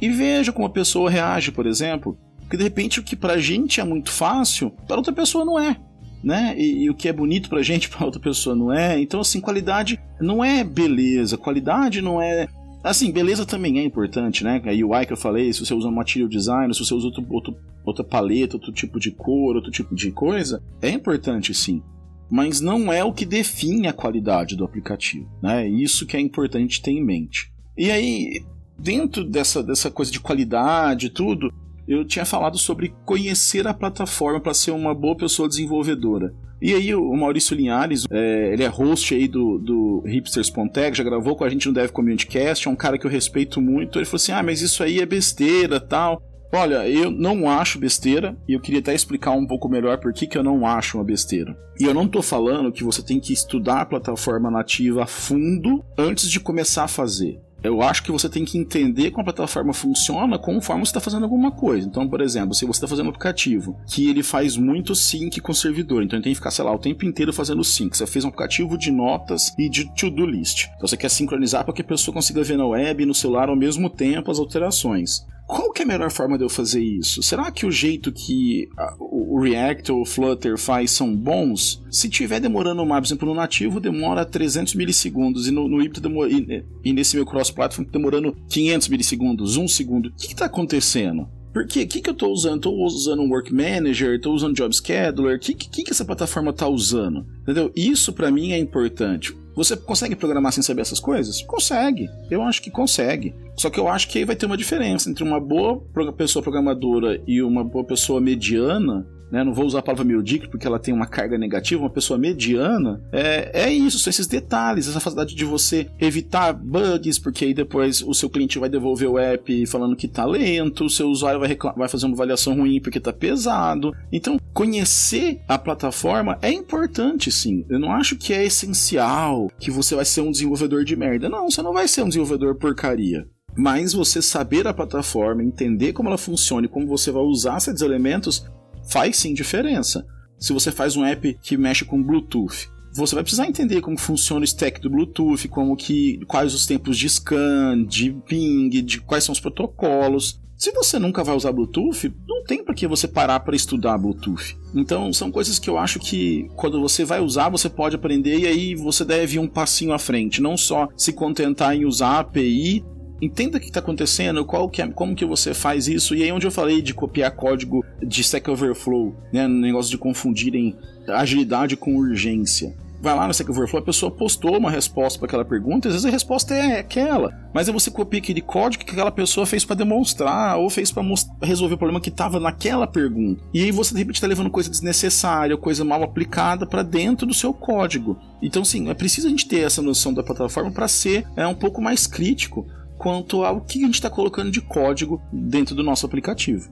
E 0.00 0.08
veja 0.08 0.52
como 0.52 0.66
a 0.66 0.70
pessoa 0.70 1.10
reage, 1.10 1.52
por 1.52 1.66
exemplo, 1.66 2.18
que 2.48 2.56
de 2.56 2.62
repente 2.62 2.98
o 2.98 3.02
que 3.02 3.14
pra 3.14 3.38
gente 3.38 3.80
é 3.80 3.84
muito 3.84 4.10
fácil, 4.10 4.70
para 4.86 4.96
outra 4.96 5.12
pessoa 5.12 5.44
não 5.44 5.58
é. 5.58 5.76
Né? 6.22 6.54
E, 6.58 6.84
e, 6.84 6.90
o 6.90 6.94
que 6.94 7.08
é 7.08 7.12
bonito 7.12 7.48
pra 7.48 7.62
gente, 7.62 7.88
pra 7.90 8.04
outra 8.04 8.20
pessoa 8.20 8.54
não 8.56 8.72
é. 8.72 9.00
Então, 9.00 9.20
assim, 9.20 9.40
qualidade 9.40 10.00
não 10.20 10.44
é 10.44 10.64
beleza, 10.64 11.38
qualidade 11.38 12.02
não 12.02 12.20
é. 12.20 12.46
Assim, 12.82 13.12
beleza 13.12 13.46
também 13.46 13.78
é 13.78 13.84
importante, 13.84 14.42
né? 14.42 14.60
A 14.64 14.70
UI 14.70 15.06
que 15.06 15.12
eu 15.12 15.16
falei, 15.16 15.52
se 15.52 15.64
você 15.64 15.74
usa 15.74 15.90
material 15.90 16.28
design, 16.28 16.72
se 16.74 16.84
você 16.84 16.94
usa 16.94 17.06
outro, 17.06 17.26
outro, 17.30 17.56
outra 17.84 18.04
paleta, 18.04 18.56
outro 18.56 18.72
tipo 18.72 18.98
de 18.98 19.10
cor, 19.10 19.56
outro 19.56 19.70
tipo 19.70 19.94
de 19.94 20.10
coisa, 20.10 20.62
é 20.80 20.90
importante 20.90 21.52
sim 21.54 21.82
mas 22.30 22.60
não 22.60 22.92
é 22.92 23.02
o 23.02 23.12
que 23.12 23.26
define 23.26 23.88
a 23.88 23.92
qualidade 23.92 24.56
do 24.56 24.64
aplicativo. 24.64 25.28
Né? 25.42 25.68
Isso 25.68 26.06
que 26.06 26.16
é 26.16 26.20
importante 26.20 26.80
ter 26.80 26.92
em 26.92 27.04
mente. 27.04 27.52
E 27.76 27.90
aí, 27.90 28.44
dentro 28.78 29.24
dessa, 29.24 29.62
dessa 29.62 29.90
coisa 29.90 30.12
de 30.12 30.20
qualidade 30.20 31.06
e 31.06 31.10
tudo, 31.10 31.52
eu 31.88 32.04
tinha 32.04 32.24
falado 32.24 32.56
sobre 32.56 32.94
conhecer 33.04 33.66
a 33.66 33.74
plataforma 33.74 34.40
para 34.40 34.54
ser 34.54 34.70
uma 34.70 34.94
boa 34.94 35.16
pessoa 35.16 35.48
desenvolvedora. 35.48 36.32
E 36.62 36.74
aí 36.74 36.94
o 36.94 37.16
Maurício 37.16 37.56
Linhares, 37.56 38.04
é, 38.10 38.52
ele 38.52 38.62
é 38.62 38.68
host 38.68 39.14
aí 39.14 39.26
do, 39.26 39.58
do 39.58 40.02
Hipsters 40.06 40.50
Ponteg, 40.50 40.96
já 40.96 41.02
gravou 41.02 41.34
com 41.34 41.42
a 41.42 41.48
gente 41.48 41.66
no 41.66 41.72
Dev 41.72 41.90
Community 41.90 42.26
Cast, 42.26 42.68
é 42.68 42.70
um 42.70 42.76
cara 42.76 42.98
que 42.98 43.06
eu 43.06 43.10
respeito 43.10 43.62
muito. 43.62 43.98
Ele 43.98 44.04
falou 44.04 44.16
assim: 44.16 44.32
ah, 44.32 44.42
mas 44.42 44.60
isso 44.60 44.82
aí 44.82 45.00
é 45.00 45.06
besteira 45.06 45.80
tal. 45.80 46.22
Olha, 46.52 46.88
eu 46.88 47.10
não 47.10 47.48
acho 47.48 47.78
besteira 47.78 48.36
e 48.48 48.54
eu 48.54 48.60
queria 48.60 48.80
até 48.80 48.92
explicar 48.92 49.30
um 49.32 49.46
pouco 49.46 49.68
melhor 49.68 49.98
por 49.98 50.12
que, 50.12 50.26
que 50.26 50.36
eu 50.36 50.42
não 50.42 50.66
acho 50.66 50.98
uma 50.98 51.04
besteira. 51.04 51.56
E 51.78 51.84
eu 51.84 51.94
não 51.94 52.08
tô 52.08 52.20
falando 52.20 52.72
que 52.72 52.82
você 52.82 53.02
tem 53.02 53.20
que 53.20 53.32
estudar 53.32 53.82
a 53.82 53.86
plataforma 53.86 54.50
nativa 54.50 55.04
a 55.04 55.06
fundo 55.06 55.84
antes 55.96 56.28
de 56.28 56.40
começar 56.40 56.84
a 56.84 56.88
fazer. 56.88 57.40
Eu 57.62 57.82
acho 57.82 58.02
que 58.02 58.10
você 58.10 58.28
tem 58.28 58.44
que 58.44 58.56
entender 58.56 59.10
como 59.10 59.20
a 59.20 59.32
plataforma 59.32 59.74
funciona 59.74 60.38
conforme 60.38 60.84
você 60.84 60.90
está 60.90 61.00
fazendo 61.00 61.24
alguma 61.24 61.50
coisa. 61.50 61.86
Então, 61.86 62.08
por 62.08 62.22
exemplo, 62.22 62.54
se 62.54 62.64
você 62.64 62.78
está 62.78 62.88
fazendo 62.88 63.06
um 63.06 63.10
aplicativo 63.10 63.76
que 63.86 64.08
ele 64.08 64.22
faz 64.22 64.56
muito 64.56 64.94
sync 64.94 65.40
com 65.40 65.52
o 65.52 65.54
servidor, 65.54 66.02
então 66.02 66.16
ele 66.16 66.24
tem 66.24 66.32
que 66.32 66.38
ficar, 66.38 66.50
sei 66.50 66.64
lá, 66.64 66.74
o 66.74 66.78
tempo 66.78 67.04
inteiro 67.04 67.34
fazendo 67.34 67.62
sync. 67.62 67.96
Você 67.96 68.06
fez 68.06 68.24
um 68.24 68.28
aplicativo 68.28 68.78
de 68.78 68.90
notas 68.90 69.54
e 69.58 69.68
de 69.68 69.94
to-do 69.94 70.24
list. 70.24 70.68
Então 70.76 70.88
você 70.88 70.96
quer 70.96 71.10
sincronizar 71.10 71.64
para 71.64 71.74
que 71.74 71.82
a 71.82 71.84
pessoa 71.84 72.14
consiga 72.14 72.42
ver 72.42 72.56
na 72.56 72.66
web 72.66 73.02
e 73.02 73.06
no 73.06 73.14
celular 73.14 73.50
ao 73.50 73.56
mesmo 73.56 73.90
tempo 73.90 74.30
as 74.30 74.38
alterações. 74.38 75.26
Qual 75.50 75.72
que 75.72 75.82
é 75.82 75.84
a 75.84 75.88
melhor 75.88 76.12
forma 76.12 76.38
de 76.38 76.44
eu 76.44 76.48
fazer 76.48 76.80
isso? 76.80 77.24
Será 77.24 77.50
que 77.50 77.66
o 77.66 77.72
jeito 77.72 78.12
que 78.12 78.68
o 79.00 79.40
React 79.40 79.90
ou 79.90 80.02
o 80.02 80.06
Flutter 80.06 80.56
faz 80.56 80.92
são 80.92 81.12
bons? 81.12 81.82
Se 81.90 82.08
tiver 82.08 82.38
demorando 82.38 82.86
por 82.86 83.02
exemplo, 83.02 83.28
no 83.28 83.34
nativo 83.34 83.80
demora 83.80 84.24
300 84.24 84.76
milissegundos 84.76 85.48
e 85.48 85.50
no, 85.50 85.66
no 85.66 85.88
demora, 85.88 86.30
e, 86.30 86.64
e, 86.84 86.92
nesse 86.92 87.16
meu 87.16 87.26
cross-platform 87.26 87.84
demorando 87.90 88.36
500 88.48 88.88
milissegundos, 88.88 89.56
1 89.56 89.66
segundo. 89.66 90.10
O 90.10 90.12
que 90.12 90.28
está 90.28 90.44
acontecendo? 90.44 91.26
Por 91.52 91.66
quê? 91.66 91.82
O 91.82 91.88
que, 91.88 92.00
que 92.00 92.10
eu 92.10 92.14
estou 92.14 92.32
usando? 92.32 92.56
Estou 92.56 92.84
usando 92.84 93.20
um 93.20 93.28
Work 93.28 93.52
Manager? 93.52 94.14
Estou 94.14 94.32
usando 94.32 94.54
Job 94.54 94.72
Scheduler? 94.72 95.34
O 95.34 95.40
que, 95.40 95.52
que, 95.52 95.82
que 95.82 95.90
essa 95.90 96.04
plataforma 96.04 96.50
está 96.50 96.68
usando? 96.68 97.26
Entendeu? 97.42 97.72
Isso 97.74 98.12
para 98.12 98.30
mim 98.30 98.52
é 98.52 98.58
importante. 98.58 99.34
Você 99.54 99.76
consegue 99.76 100.16
programar 100.16 100.52
sem 100.52 100.62
saber 100.62 100.82
essas 100.82 101.00
coisas? 101.00 101.42
Consegue. 101.42 102.08
Eu 102.30 102.42
acho 102.42 102.62
que 102.62 102.70
consegue. 102.70 103.34
Só 103.56 103.68
que 103.68 103.78
eu 103.78 103.88
acho 103.88 104.08
que 104.08 104.18
aí 104.18 104.24
vai 104.24 104.36
ter 104.36 104.46
uma 104.46 104.56
diferença 104.56 105.10
entre 105.10 105.24
uma 105.24 105.40
boa 105.40 105.82
pessoa 106.16 106.42
programadora 106.42 107.20
e 107.26 107.42
uma 107.42 107.64
boa 107.64 107.84
pessoa 107.84 108.20
mediana 108.20 109.06
né, 109.30 109.44
não 109.44 109.54
vou 109.54 109.66
usar 109.66 109.80
a 109.80 109.82
palavra 109.82 110.04
medíocre 110.04 110.48
porque 110.48 110.66
ela 110.66 110.78
tem 110.78 110.92
uma 110.92 111.06
carga 111.06 111.38
negativa, 111.38 111.82
uma 111.82 111.90
pessoa 111.90 112.18
mediana, 112.18 113.00
é, 113.12 113.66
é 113.66 113.72
isso, 113.72 113.98
são 113.98 114.10
esses 114.10 114.26
detalhes, 114.26 114.88
essa 114.88 115.00
facilidade 115.00 115.34
de 115.34 115.44
você 115.44 115.88
evitar 115.98 116.52
bugs, 116.52 117.18
porque 117.18 117.44
aí 117.44 117.54
depois 117.54 118.02
o 118.02 118.14
seu 118.14 118.28
cliente 118.28 118.58
vai 118.58 118.68
devolver 118.68 119.08
o 119.08 119.18
app 119.18 119.66
falando 119.66 119.96
que 119.96 120.08
tá 120.08 120.24
lento, 120.24 120.84
o 120.84 120.90
seu 120.90 121.08
usuário 121.08 121.40
vai, 121.40 121.56
vai 121.76 121.88
fazer 121.88 122.06
uma 122.06 122.14
avaliação 122.14 122.54
ruim 122.56 122.80
porque 122.80 123.00
tá 123.00 123.12
pesado. 123.12 123.94
Então, 124.12 124.38
conhecer 124.52 125.40
a 125.48 125.58
plataforma 125.58 126.38
é 126.42 126.50
importante, 126.50 127.30
sim. 127.30 127.64
Eu 127.68 127.78
não 127.78 127.92
acho 127.92 128.16
que 128.16 128.32
é 128.32 128.44
essencial 128.44 129.50
que 129.58 129.70
você 129.70 129.94
vai 129.94 130.04
ser 130.04 130.20
um 130.20 130.30
desenvolvedor 130.30 130.84
de 130.84 130.96
merda. 130.96 131.28
Não, 131.28 131.50
você 131.50 131.62
não 131.62 131.72
vai 131.72 131.86
ser 131.86 132.02
um 132.02 132.08
desenvolvedor 132.08 132.54
porcaria. 132.56 133.26
Mas 133.56 133.92
você 133.92 134.22
saber 134.22 134.66
a 134.66 134.74
plataforma, 134.74 135.42
entender 135.42 135.92
como 135.92 136.08
ela 136.08 136.18
funciona 136.18 136.66
e 136.66 136.68
como 136.68 136.86
você 136.86 137.10
vai 137.10 137.22
usar 137.22 137.58
esses 137.58 137.80
elementos 137.80 138.46
faz 138.88 139.16
sim 139.16 139.34
diferença. 139.34 140.06
Se 140.38 140.52
você 140.52 140.72
faz 140.72 140.96
um 140.96 141.04
app 141.04 141.38
que 141.42 141.56
mexe 141.56 141.84
com 141.84 142.02
Bluetooth, 142.02 142.68
você 142.94 143.14
vai 143.14 143.22
precisar 143.22 143.46
entender 143.46 143.80
como 143.80 143.98
funciona 143.98 144.40
o 144.40 144.44
stack 144.44 144.80
do 144.80 144.90
Bluetooth, 144.90 145.46
como 145.48 145.76
que 145.76 146.18
quais 146.26 146.54
os 146.54 146.66
tempos 146.66 146.98
de 146.98 147.08
scan, 147.08 147.84
de 147.84 148.12
ping, 148.26 148.68
de 148.68 149.00
quais 149.00 149.22
são 149.22 149.32
os 149.32 149.40
protocolos. 149.40 150.40
Se 150.56 150.72
você 150.72 150.98
nunca 150.98 151.24
vai 151.24 151.34
usar 151.34 151.52
Bluetooth, 151.52 152.12
não 152.28 152.44
tem 152.44 152.62
para 152.62 152.74
que 152.74 152.86
você 152.86 153.08
parar 153.08 153.40
para 153.40 153.56
estudar 153.56 153.96
Bluetooth. 153.96 154.58
Então, 154.74 155.10
são 155.12 155.30
coisas 155.30 155.58
que 155.58 155.70
eu 155.70 155.78
acho 155.78 155.98
que 155.98 156.48
quando 156.54 156.80
você 156.80 157.02
vai 157.04 157.20
usar, 157.20 157.48
você 157.48 157.70
pode 157.70 157.96
aprender 157.96 158.40
e 158.40 158.46
aí 158.46 158.74
você 158.74 159.04
deve 159.04 159.36
ir 159.36 159.38
um 159.38 159.48
passinho 159.48 159.92
à 159.92 159.98
frente, 159.98 160.42
não 160.42 160.56
só 160.58 160.88
se 160.96 161.12
contentar 161.12 161.74
em 161.74 161.86
usar 161.86 162.08
a 162.08 162.18
API 162.20 162.84
entenda 163.20 163.58
o 163.58 163.60
que 163.60 163.66
está 163.66 163.80
acontecendo, 163.80 164.44
qual 164.44 164.68
que 164.68 164.80
é, 164.82 164.88
como 164.88 165.14
que 165.14 165.24
você 165.24 165.52
faz 165.52 165.86
isso, 165.88 166.14
e 166.14 166.22
aí 166.22 166.32
onde 166.32 166.46
eu 166.46 166.50
falei 166.50 166.80
de 166.80 166.94
copiar 166.94 167.30
código 167.32 167.84
de 168.02 168.20
Stack 168.22 168.50
Overflow, 168.50 169.14
né, 169.32 169.46
no 169.46 169.60
negócio 169.60 169.90
de 169.90 169.98
confundirem 169.98 170.76
agilidade 171.08 171.76
com 171.76 171.96
urgência. 171.96 172.74
Vai 173.02 173.16
lá 173.16 173.24
no 173.24 173.30
Stack 173.30 173.50
Overflow, 173.50 173.80
a 173.80 173.84
pessoa 173.84 174.12
postou 174.12 174.58
uma 174.58 174.70
resposta 174.70 175.18
para 175.18 175.26
aquela 175.26 175.44
pergunta, 175.44 175.88
às 175.88 175.94
vezes 175.94 176.04
a 176.04 176.10
resposta 176.10 176.54
é 176.54 176.80
aquela, 176.80 177.48
mas 177.54 177.66
aí 177.66 177.72
você 177.72 177.90
copia 177.90 178.20
aquele 178.20 178.42
código 178.42 178.84
que 178.84 178.92
aquela 178.92 179.10
pessoa 179.10 179.46
fez 179.46 179.64
para 179.64 179.76
demonstrar, 179.76 180.58
ou 180.58 180.68
fez 180.68 180.92
para 180.92 181.02
resolver 181.42 181.76
o 181.76 181.78
problema 181.78 182.00
que 182.00 182.10
estava 182.10 182.38
naquela 182.38 182.86
pergunta. 182.86 183.42
E 183.54 183.62
aí 183.62 183.72
você 183.72 183.94
de 183.94 184.00
repente 184.00 184.16
está 184.16 184.26
levando 184.26 184.50
coisa 184.50 184.68
desnecessária, 184.68 185.56
coisa 185.56 185.82
mal 185.82 186.02
aplicada 186.02 186.66
para 186.66 186.82
dentro 186.82 187.26
do 187.26 187.32
seu 187.32 187.54
código. 187.54 188.18
Então, 188.42 188.62
sim, 188.66 188.90
é 188.90 188.94
preciso 188.94 189.28
a 189.28 189.30
gente 189.30 189.48
ter 189.48 189.60
essa 189.60 189.80
noção 189.80 190.12
da 190.12 190.22
plataforma 190.22 190.70
para 190.70 190.86
ser 190.86 191.26
é, 191.36 191.46
um 191.46 191.54
pouco 191.54 191.80
mais 191.80 192.06
crítico 192.06 192.66
quanto 193.00 193.44
ao 193.44 193.62
que 193.62 193.82
a 193.82 193.86
gente 193.86 193.94
está 193.94 194.10
colocando 194.10 194.50
de 194.50 194.60
código 194.60 195.22
dentro 195.32 195.74
do 195.74 195.82
nosso 195.82 196.04
aplicativo. 196.04 196.70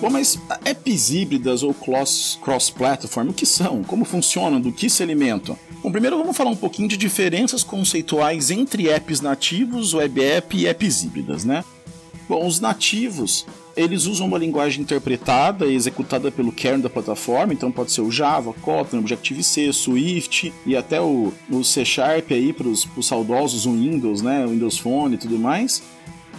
Bom, 0.00 0.08
mas 0.08 0.40
apps 0.64 1.10
híbridas 1.10 1.62
ou 1.62 1.74
cross-platform, 1.74 3.28
o 3.28 3.34
que 3.34 3.44
são? 3.44 3.84
Como 3.84 4.06
funcionam? 4.06 4.58
Do 4.58 4.72
que 4.72 4.88
se 4.88 5.02
alimentam? 5.02 5.58
Bom, 5.82 5.92
primeiro 5.92 6.16
vamos 6.16 6.34
falar 6.34 6.48
um 6.48 6.56
pouquinho 6.56 6.88
de 6.88 6.96
diferenças 6.96 7.62
conceituais 7.62 8.50
entre 8.50 8.88
apps 8.88 9.20
nativos, 9.20 9.92
web 9.92 10.24
app 10.24 10.56
e 10.56 10.66
apps 10.66 11.02
híbridas, 11.04 11.44
né? 11.44 11.62
Bom, 12.26 12.46
os 12.46 12.58
nativos 12.58 13.46
eles 13.80 14.06
usam 14.06 14.26
uma 14.26 14.38
linguagem 14.38 14.82
interpretada 14.82 15.66
e 15.66 15.74
executada 15.74 16.30
pelo 16.30 16.52
kernel 16.52 16.82
da 16.82 16.90
plataforma, 16.90 17.52
então 17.52 17.70
pode 17.70 17.92
ser 17.92 18.00
o 18.00 18.10
Java, 18.10 18.52
Kotlin, 18.52 19.00
Objective-C, 19.00 19.72
Swift 19.72 20.52
e 20.66 20.76
até 20.76 21.00
o, 21.00 21.32
o 21.50 21.64
C 21.64 21.84
Sharp 21.84 22.30
aí 22.30 22.52
para 22.52 22.68
os 22.68 22.86
saudosos 23.02 23.66
o 23.66 23.72
Windows, 23.72 24.22
né, 24.22 24.44
o 24.44 24.50
Windows 24.50 24.78
Phone 24.78 25.14
e 25.14 25.18
tudo 25.18 25.38
mais. 25.38 25.82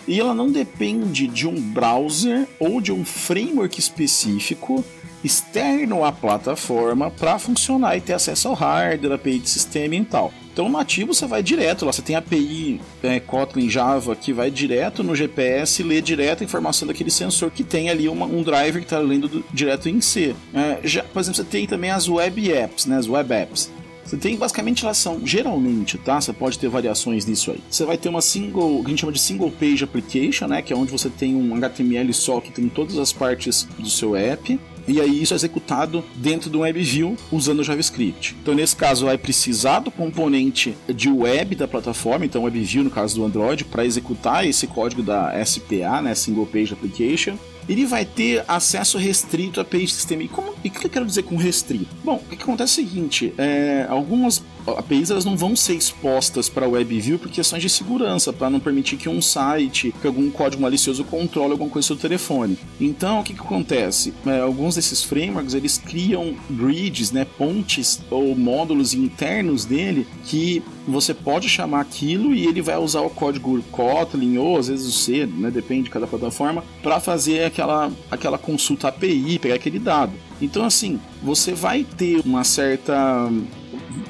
E 0.07 0.19
ela 0.19 0.33
não 0.33 0.51
depende 0.51 1.27
de 1.27 1.47
um 1.47 1.59
browser 1.59 2.47
ou 2.59 2.81
de 2.81 2.91
um 2.91 3.05
framework 3.05 3.79
específico 3.79 4.83
externo 5.23 6.03
à 6.03 6.11
plataforma 6.11 7.11
para 7.11 7.37
funcionar 7.37 7.95
e 7.95 8.01
ter 8.01 8.13
acesso 8.13 8.47
ao 8.47 8.53
hardware, 8.55 9.13
API 9.13 9.39
de 9.39 9.49
sistema 9.49 9.95
e 9.95 10.03
tal. 10.03 10.33
Então, 10.53 10.69
nativo 10.69 11.13
você 11.13 11.25
vai 11.25 11.41
direto 11.41 11.85
lá, 11.85 11.93
você 11.93 12.01
tem 12.01 12.15
API 12.15 12.81
é, 13.01 13.19
Kotlin 13.19 13.69
Java 13.69 14.15
que 14.15 14.33
vai 14.33 14.51
direto 14.51 15.03
no 15.03 15.15
GPS 15.15 15.81
e 15.81 15.85
lê 15.85 16.01
direto 16.01 16.41
a 16.41 16.43
informação 16.43 16.87
daquele 16.87 17.09
sensor 17.09 17.49
que 17.51 17.63
tem 17.63 17.89
ali 17.89 18.09
uma, 18.09 18.25
um 18.25 18.43
driver 18.43 18.81
que 18.81 18.85
está 18.85 18.99
lendo 18.99 19.27
do, 19.27 19.45
direto 19.53 19.87
em 19.87 20.01
C. 20.01 20.35
É, 20.53 20.79
já, 20.83 21.03
por 21.03 21.19
exemplo, 21.19 21.37
você 21.37 21.43
tem 21.43 21.65
também 21.65 21.89
as 21.89 22.09
web 22.09 22.51
apps, 22.51 22.85
né, 22.85 22.97
as 22.97 23.07
web 23.07 23.33
apps. 23.33 23.71
Você 24.03 24.17
tem 24.17 24.35
basicamente 24.35 24.81
relação, 24.81 25.21
geralmente, 25.23 25.97
tá? 25.97 26.19
Você 26.19 26.33
pode 26.33 26.59
ter 26.59 26.67
variações 26.67 27.25
nisso 27.25 27.51
aí. 27.51 27.61
Você 27.69 27.85
vai 27.85 27.97
ter 27.97 28.09
uma 28.09 28.19
single, 28.19 28.81
que 28.81 28.87
a 28.87 28.89
gente 28.89 28.99
chama 28.99 29.13
de 29.13 29.21
single 29.21 29.49
page 29.51 29.83
application, 29.85 30.47
né? 30.47 30.61
Que 30.61 30.73
é 30.73 30.75
onde 30.75 30.91
você 30.91 31.09
tem 31.09 31.33
um 31.33 31.55
HTML 31.55 32.13
só 32.13 32.41
que 32.41 32.51
tem 32.51 32.67
todas 32.67 32.97
as 32.97 33.13
partes 33.13 33.65
do 33.79 33.89
seu 33.89 34.15
app 34.15 34.59
e 34.87 34.99
aí 34.99 35.21
isso 35.21 35.33
é 35.33 35.35
executado 35.35 36.03
dentro 36.15 36.49
do 36.49 36.59
WebView 36.59 37.17
usando 37.31 37.63
JavaScript. 37.63 38.35
Então, 38.41 38.53
nesse 38.53 38.75
caso, 38.75 39.05
vai 39.05 39.17
precisar 39.17 39.79
do 39.79 39.91
componente 39.91 40.75
de 40.93 41.09
web 41.09 41.55
da 41.55 41.67
plataforma, 41.67 42.25
então 42.25 42.43
WebView 42.43 42.83
no 42.83 42.89
caso 42.89 43.15
do 43.15 43.25
Android, 43.25 43.65
para 43.65 43.85
executar 43.85 44.47
esse 44.47 44.67
código 44.67 45.01
da 45.01 45.33
SPA, 45.45 46.01
né, 46.01 46.15
Single 46.15 46.45
Page 46.45 46.73
Application 46.73 47.37
ele 47.69 47.85
vai 47.85 48.05
ter 48.05 48.43
acesso 48.47 48.97
restrito 48.97 49.61
a 49.61 49.63
page 49.63 49.89
system. 49.89 50.21
E, 50.21 50.27
como, 50.27 50.53
e 50.63 50.67
o 50.67 50.71
que 50.71 50.85
eu 50.85 50.89
quero 50.89 51.05
dizer 51.05 51.23
com 51.23 51.35
restrito? 51.35 51.87
Bom, 52.03 52.15
o 52.15 52.35
que 52.35 52.41
acontece 52.41 52.81
é 52.81 52.83
o 52.83 52.87
seguinte: 52.87 53.33
é, 53.37 53.85
algumas 53.89 54.43
APIs 54.67 55.11
elas 55.11 55.25
não 55.25 55.35
vão 55.35 55.55
ser 55.55 55.75
expostas 55.75 56.49
para 56.49 56.67
WebView 56.67 57.19
por 57.19 57.29
questões 57.29 57.61
de 57.61 57.69
segurança, 57.69 58.31
para 58.31 58.49
não 58.49 58.59
permitir 58.59 58.97
que 58.97 59.09
um 59.09 59.21
site, 59.21 59.93
que 60.01 60.07
algum 60.07 60.29
código 60.29 60.61
malicioso 60.61 61.03
controle 61.03 61.51
alguma 61.51 61.69
coisa 61.69 61.87
do 61.87 61.87
seu 61.87 62.09
telefone. 62.09 62.57
Então, 62.79 63.19
o 63.19 63.23
que, 63.23 63.33
que 63.33 63.39
acontece? 63.39 64.13
É, 64.25 64.39
alguns 64.39 64.75
desses 64.75 65.03
frameworks 65.03 65.53
eles 65.53 65.77
criam 65.77 66.35
bridges, 66.49 67.11
né, 67.11 67.25
pontes 67.25 68.01
ou 68.09 68.35
módulos 68.35 68.93
internos 68.93 69.65
dele 69.65 70.07
que 70.25 70.63
você 70.87 71.13
pode 71.13 71.47
chamar 71.47 71.81
aquilo 71.81 72.33
e 72.33 72.45
ele 72.45 72.61
vai 72.61 72.77
usar 72.77 73.01
o 73.01 73.09
código 73.09 73.61
Kotlin 73.71 74.37
ou 74.37 74.57
às 74.57 74.67
vezes 74.67 74.87
o 74.87 74.91
C, 74.91 75.25
né, 75.25 75.51
depende 75.51 75.83
de 75.83 75.89
cada 75.89 76.07
plataforma, 76.07 76.63
para 76.81 76.99
fazer 76.99 77.45
aquela, 77.45 77.91
aquela 78.09 78.37
consulta 78.37 78.87
API, 78.87 79.39
pegar 79.39 79.55
aquele 79.55 79.79
dado. 79.79 80.13
Então, 80.41 80.65
assim, 80.65 80.99
você 81.21 81.53
vai 81.53 81.83
ter 81.83 82.21
uma 82.25 82.43
certa 82.43 83.29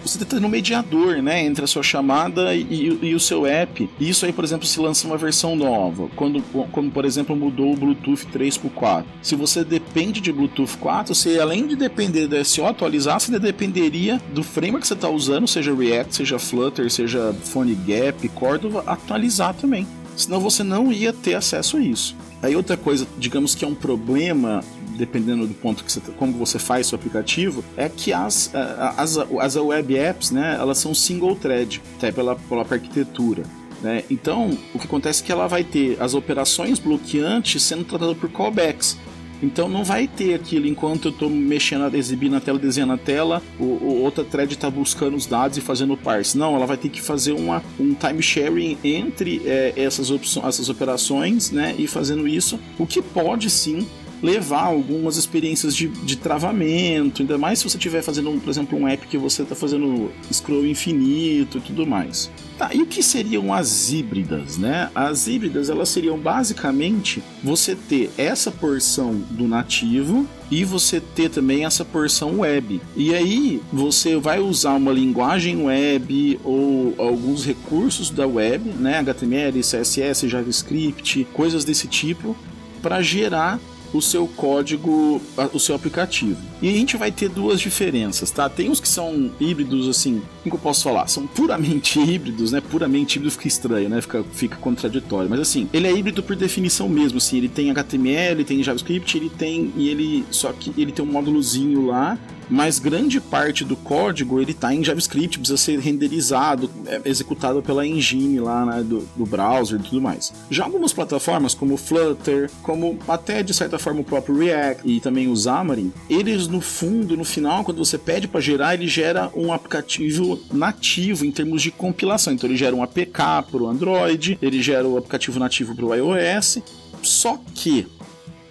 você 0.03 0.17
está 0.17 0.25
tendo 0.25 0.45
um 0.45 0.49
mediador, 0.49 1.21
né, 1.21 1.43
entre 1.43 1.63
a 1.63 1.67
sua 1.67 1.83
chamada 1.83 2.55
e, 2.55 2.97
e, 3.01 3.15
o 3.15 3.19
seu 3.19 3.45
app. 3.45 3.89
E 3.99 4.09
isso 4.09 4.25
aí, 4.25 4.33
por 4.33 4.43
exemplo, 4.43 4.65
se 4.65 4.79
lança 4.79 5.07
uma 5.07 5.17
versão 5.17 5.55
nova, 5.55 6.09
quando, 6.15 6.41
como 6.71 6.91
por 6.91 7.05
exemplo 7.05 7.35
mudou 7.35 7.73
o 7.73 7.77
Bluetooth 7.77 8.25
3 8.27 8.57
para 8.57 8.69
4. 8.69 9.11
Se 9.21 9.35
você 9.35 9.63
depende 9.63 10.19
de 10.21 10.31
Bluetooth 10.31 10.77
4, 10.77 11.13
você 11.13 11.39
além 11.39 11.67
de 11.67 11.75
depender 11.75 12.27
do 12.27 12.43
SO 12.43 12.65
atualizar, 12.65 13.19
você 13.19 13.37
dependeria 13.39 14.21
do 14.33 14.43
framework 14.43 14.81
que 14.81 14.87
você 14.87 14.93
está 14.93 15.09
usando, 15.09 15.47
seja 15.47 15.73
React, 15.73 16.15
seja 16.15 16.39
Flutter, 16.39 16.89
seja 16.89 17.33
PhoneGap, 17.45 18.27
Cordova, 18.29 18.83
atualizar 18.85 19.53
também. 19.53 19.87
Senão 20.15 20.39
você 20.39 20.63
não 20.63 20.91
ia 20.91 21.13
ter 21.13 21.35
acesso 21.35 21.77
a 21.77 21.81
isso. 21.81 22.15
Aí 22.41 22.55
outra 22.55 22.75
coisa, 22.75 23.07
digamos 23.17 23.53
que 23.53 23.63
é 23.63 23.67
um 23.67 23.75
problema 23.75 24.63
dependendo 25.01 25.47
do 25.47 25.53
ponto 25.55 25.83
que 25.83 25.91
você, 25.91 25.99
tá, 25.99 26.11
como 26.11 26.33
você 26.33 26.59
faz 26.59 26.85
seu 26.85 26.95
aplicativo, 26.95 27.65
é 27.75 27.89
que 27.89 28.13
as, 28.13 28.51
as, 28.53 29.17
as 29.17 29.55
web 29.55 29.97
apps, 29.97 30.29
né, 30.29 30.55
elas 30.59 30.77
são 30.77 30.93
single 30.93 31.35
thread, 31.35 31.81
até 31.97 32.11
pela, 32.11 32.35
pela 32.35 32.61
arquitetura. 32.61 33.43
Né? 33.81 34.03
Então, 34.11 34.55
o 34.75 34.77
que 34.77 34.85
acontece 34.85 35.23
é 35.23 35.25
que 35.25 35.31
ela 35.31 35.47
vai 35.47 35.63
ter 35.63 35.97
as 35.99 36.13
operações 36.13 36.77
bloqueantes 36.77 37.63
sendo 37.63 37.83
tratadas 37.83 38.15
por 38.15 38.29
callbacks. 38.29 38.95
Então 39.41 39.67
não 39.67 39.83
vai 39.83 40.07
ter 40.07 40.35
aquilo 40.35 40.67
enquanto 40.67 41.07
eu 41.07 41.11
estou 41.11 41.27
mexendo, 41.27 41.91
exibindo 41.95 42.35
a 42.35 42.39
tela, 42.39 42.59
desenhando 42.59 42.93
a 42.93 42.97
tela, 42.97 43.41
o, 43.59 43.63
o 43.63 44.03
outra 44.03 44.23
thread 44.23 44.53
está 44.53 44.69
buscando 44.69 45.17
os 45.17 45.25
dados 45.25 45.57
e 45.57 45.61
fazendo 45.61 45.97
parse. 45.97 46.37
Não, 46.37 46.55
ela 46.55 46.67
vai 46.67 46.77
ter 46.77 46.89
que 46.89 47.01
fazer 47.01 47.31
uma, 47.31 47.63
um 47.79 47.95
time 47.95 48.21
sharing 48.21 48.77
entre 48.83 49.41
é, 49.43 49.73
essas, 49.75 50.11
essas 50.11 50.69
operações 50.69 51.49
né, 51.49 51.73
e 51.75 51.87
fazendo 51.87 52.27
isso, 52.27 52.59
o 52.77 52.85
que 52.85 53.01
pode 53.01 53.49
sim 53.49 53.87
levar 54.21 54.63
algumas 54.63 55.17
experiências 55.17 55.75
de, 55.75 55.87
de 55.87 56.15
travamento, 56.15 57.21
ainda 57.21 57.37
mais 57.37 57.59
se 57.59 57.69
você 57.69 57.77
estiver 57.77 58.01
fazendo, 58.01 58.31
por 58.39 58.49
exemplo, 58.49 58.77
um 58.77 58.87
app 58.87 59.07
que 59.07 59.17
você 59.17 59.41
está 59.41 59.55
fazendo 59.55 60.11
scroll 60.31 60.65
infinito 60.65 61.57
e 61.57 61.61
tudo 61.61 61.85
mais. 61.85 62.29
Tá, 62.57 62.69
e 62.73 62.81
o 62.81 62.85
que 62.85 63.01
seriam 63.01 63.51
as 63.51 63.91
híbridas, 63.91 64.57
né? 64.57 64.91
As 64.93 65.25
híbridas, 65.25 65.69
elas 65.69 65.89
seriam 65.89 66.19
basicamente 66.19 67.23
você 67.43 67.75
ter 67.75 68.11
essa 68.17 68.51
porção 68.51 69.15
do 69.31 69.47
nativo 69.47 70.27
e 70.51 70.63
você 70.63 70.99
ter 70.99 71.29
também 71.29 71.65
essa 71.65 71.83
porção 71.83 72.41
web. 72.41 72.79
E 72.95 73.15
aí 73.15 73.59
você 73.73 74.15
vai 74.17 74.39
usar 74.39 74.73
uma 74.73 74.91
linguagem 74.91 75.63
web 75.63 76.39
ou 76.43 76.93
alguns 76.99 77.43
recursos 77.43 78.11
da 78.11 78.27
web, 78.27 78.69
né? 78.77 78.99
HTML, 78.99 79.59
CSS, 79.61 80.27
JavaScript, 80.27 81.25
coisas 81.33 81.65
desse 81.65 81.87
tipo, 81.87 82.37
para 82.81 83.01
gerar 83.01 83.59
o 83.93 84.01
seu 84.01 84.27
código, 84.27 85.21
o 85.53 85.59
seu 85.59 85.75
aplicativo. 85.75 86.37
E 86.61 86.69
a 86.69 86.71
gente 86.71 86.95
vai 86.97 87.11
ter 87.11 87.29
duas 87.29 87.59
diferenças, 87.59 88.31
tá? 88.31 88.49
Tem 88.49 88.69
uns 88.69 88.79
que 88.79 88.87
são 88.87 89.31
híbridos, 89.39 89.87
assim, 89.87 90.21
como 90.43 90.55
eu 90.55 90.59
posso 90.59 90.83
falar? 90.83 91.07
São 91.07 91.27
puramente 91.27 91.99
híbridos, 92.01 92.51
né? 92.51 92.61
Puramente 92.61 93.17
híbrido 93.17 93.31
fica 93.31 93.47
estranho, 93.47 93.89
né? 93.89 94.01
Fica, 94.01 94.23
fica 94.33 94.55
contraditório. 94.57 95.29
Mas 95.29 95.39
assim, 95.39 95.69
ele 95.73 95.87
é 95.87 95.91
híbrido 95.91 96.23
por 96.23 96.35
definição 96.35 96.89
mesmo, 96.89 97.17
assim, 97.17 97.37
ele 97.37 97.49
tem 97.49 97.69
HTML, 97.69 98.31
ele 98.31 98.43
tem 98.43 98.63
JavaScript, 98.63 99.17
ele 99.17 99.29
tem. 99.29 99.71
E 99.75 99.89
ele. 99.89 100.25
Só 100.31 100.51
que 100.51 100.73
ele 100.77 100.91
tem 100.91 101.03
um 101.03 101.11
módulozinho 101.11 101.87
lá 101.87 102.17
mas 102.51 102.79
grande 102.79 103.21
parte 103.21 103.63
do 103.63 103.77
código 103.77 104.41
ele 104.41 104.51
está 104.51 104.75
em 104.75 104.83
JavaScript, 104.83 105.39
precisa 105.39 105.57
ser 105.57 105.79
renderizado, 105.79 106.69
é, 106.85 107.01
executado 107.05 107.61
pela 107.61 107.87
engine 107.87 108.41
lá 108.41 108.65
né, 108.65 108.83
do, 108.83 109.07
do, 109.15 109.25
browser 109.25 109.79
e 109.79 109.83
tudo 109.83 110.01
mais. 110.01 110.33
Já 110.49 110.65
algumas 110.65 110.91
plataformas, 110.91 111.53
como 111.53 111.77
Flutter, 111.77 112.51
como 112.61 112.99
até 113.07 113.41
de 113.41 113.53
certa 113.53 113.79
forma 113.79 114.01
o 114.01 114.03
próprio 114.03 114.37
React 114.37 114.81
e 114.85 114.99
também 114.99 115.29
o 115.29 115.35
Xamarin, 115.35 115.93
eles 116.09 116.49
no 116.49 116.59
fundo, 116.59 117.15
no 117.15 117.23
final, 117.23 117.63
quando 117.63 117.77
você 117.77 117.97
pede 117.97 118.27
para 118.27 118.41
gerar, 118.41 118.73
ele 118.73 118.87
gera 118.87 119.31
um 119.33 119.53
aplicativo 119.53 120.30
nativo 120.51 121.25
em 121.25 121.31
termos 121.31 121.61
de 121.61 121.71
compilação. 121.71 122.33
Então 122.33 122.49
ele 122.49 122.57
gera 122.57 122.75
um 122.75 122.83
APK 122.83 123.43
para 123.49 123.63
o 123.63 123.67
Android, 123.67 124.37
ele 124.41 124.61
gera 124.61 124.87
o 124.87 124.97
aplicativo 124.97 125.39
nativo 125.39 125.75
para 125.75 125.85
o 125.85 125.93
iOS. 125.95 126.59
Só 127.01 127.39
que 127.55 127.87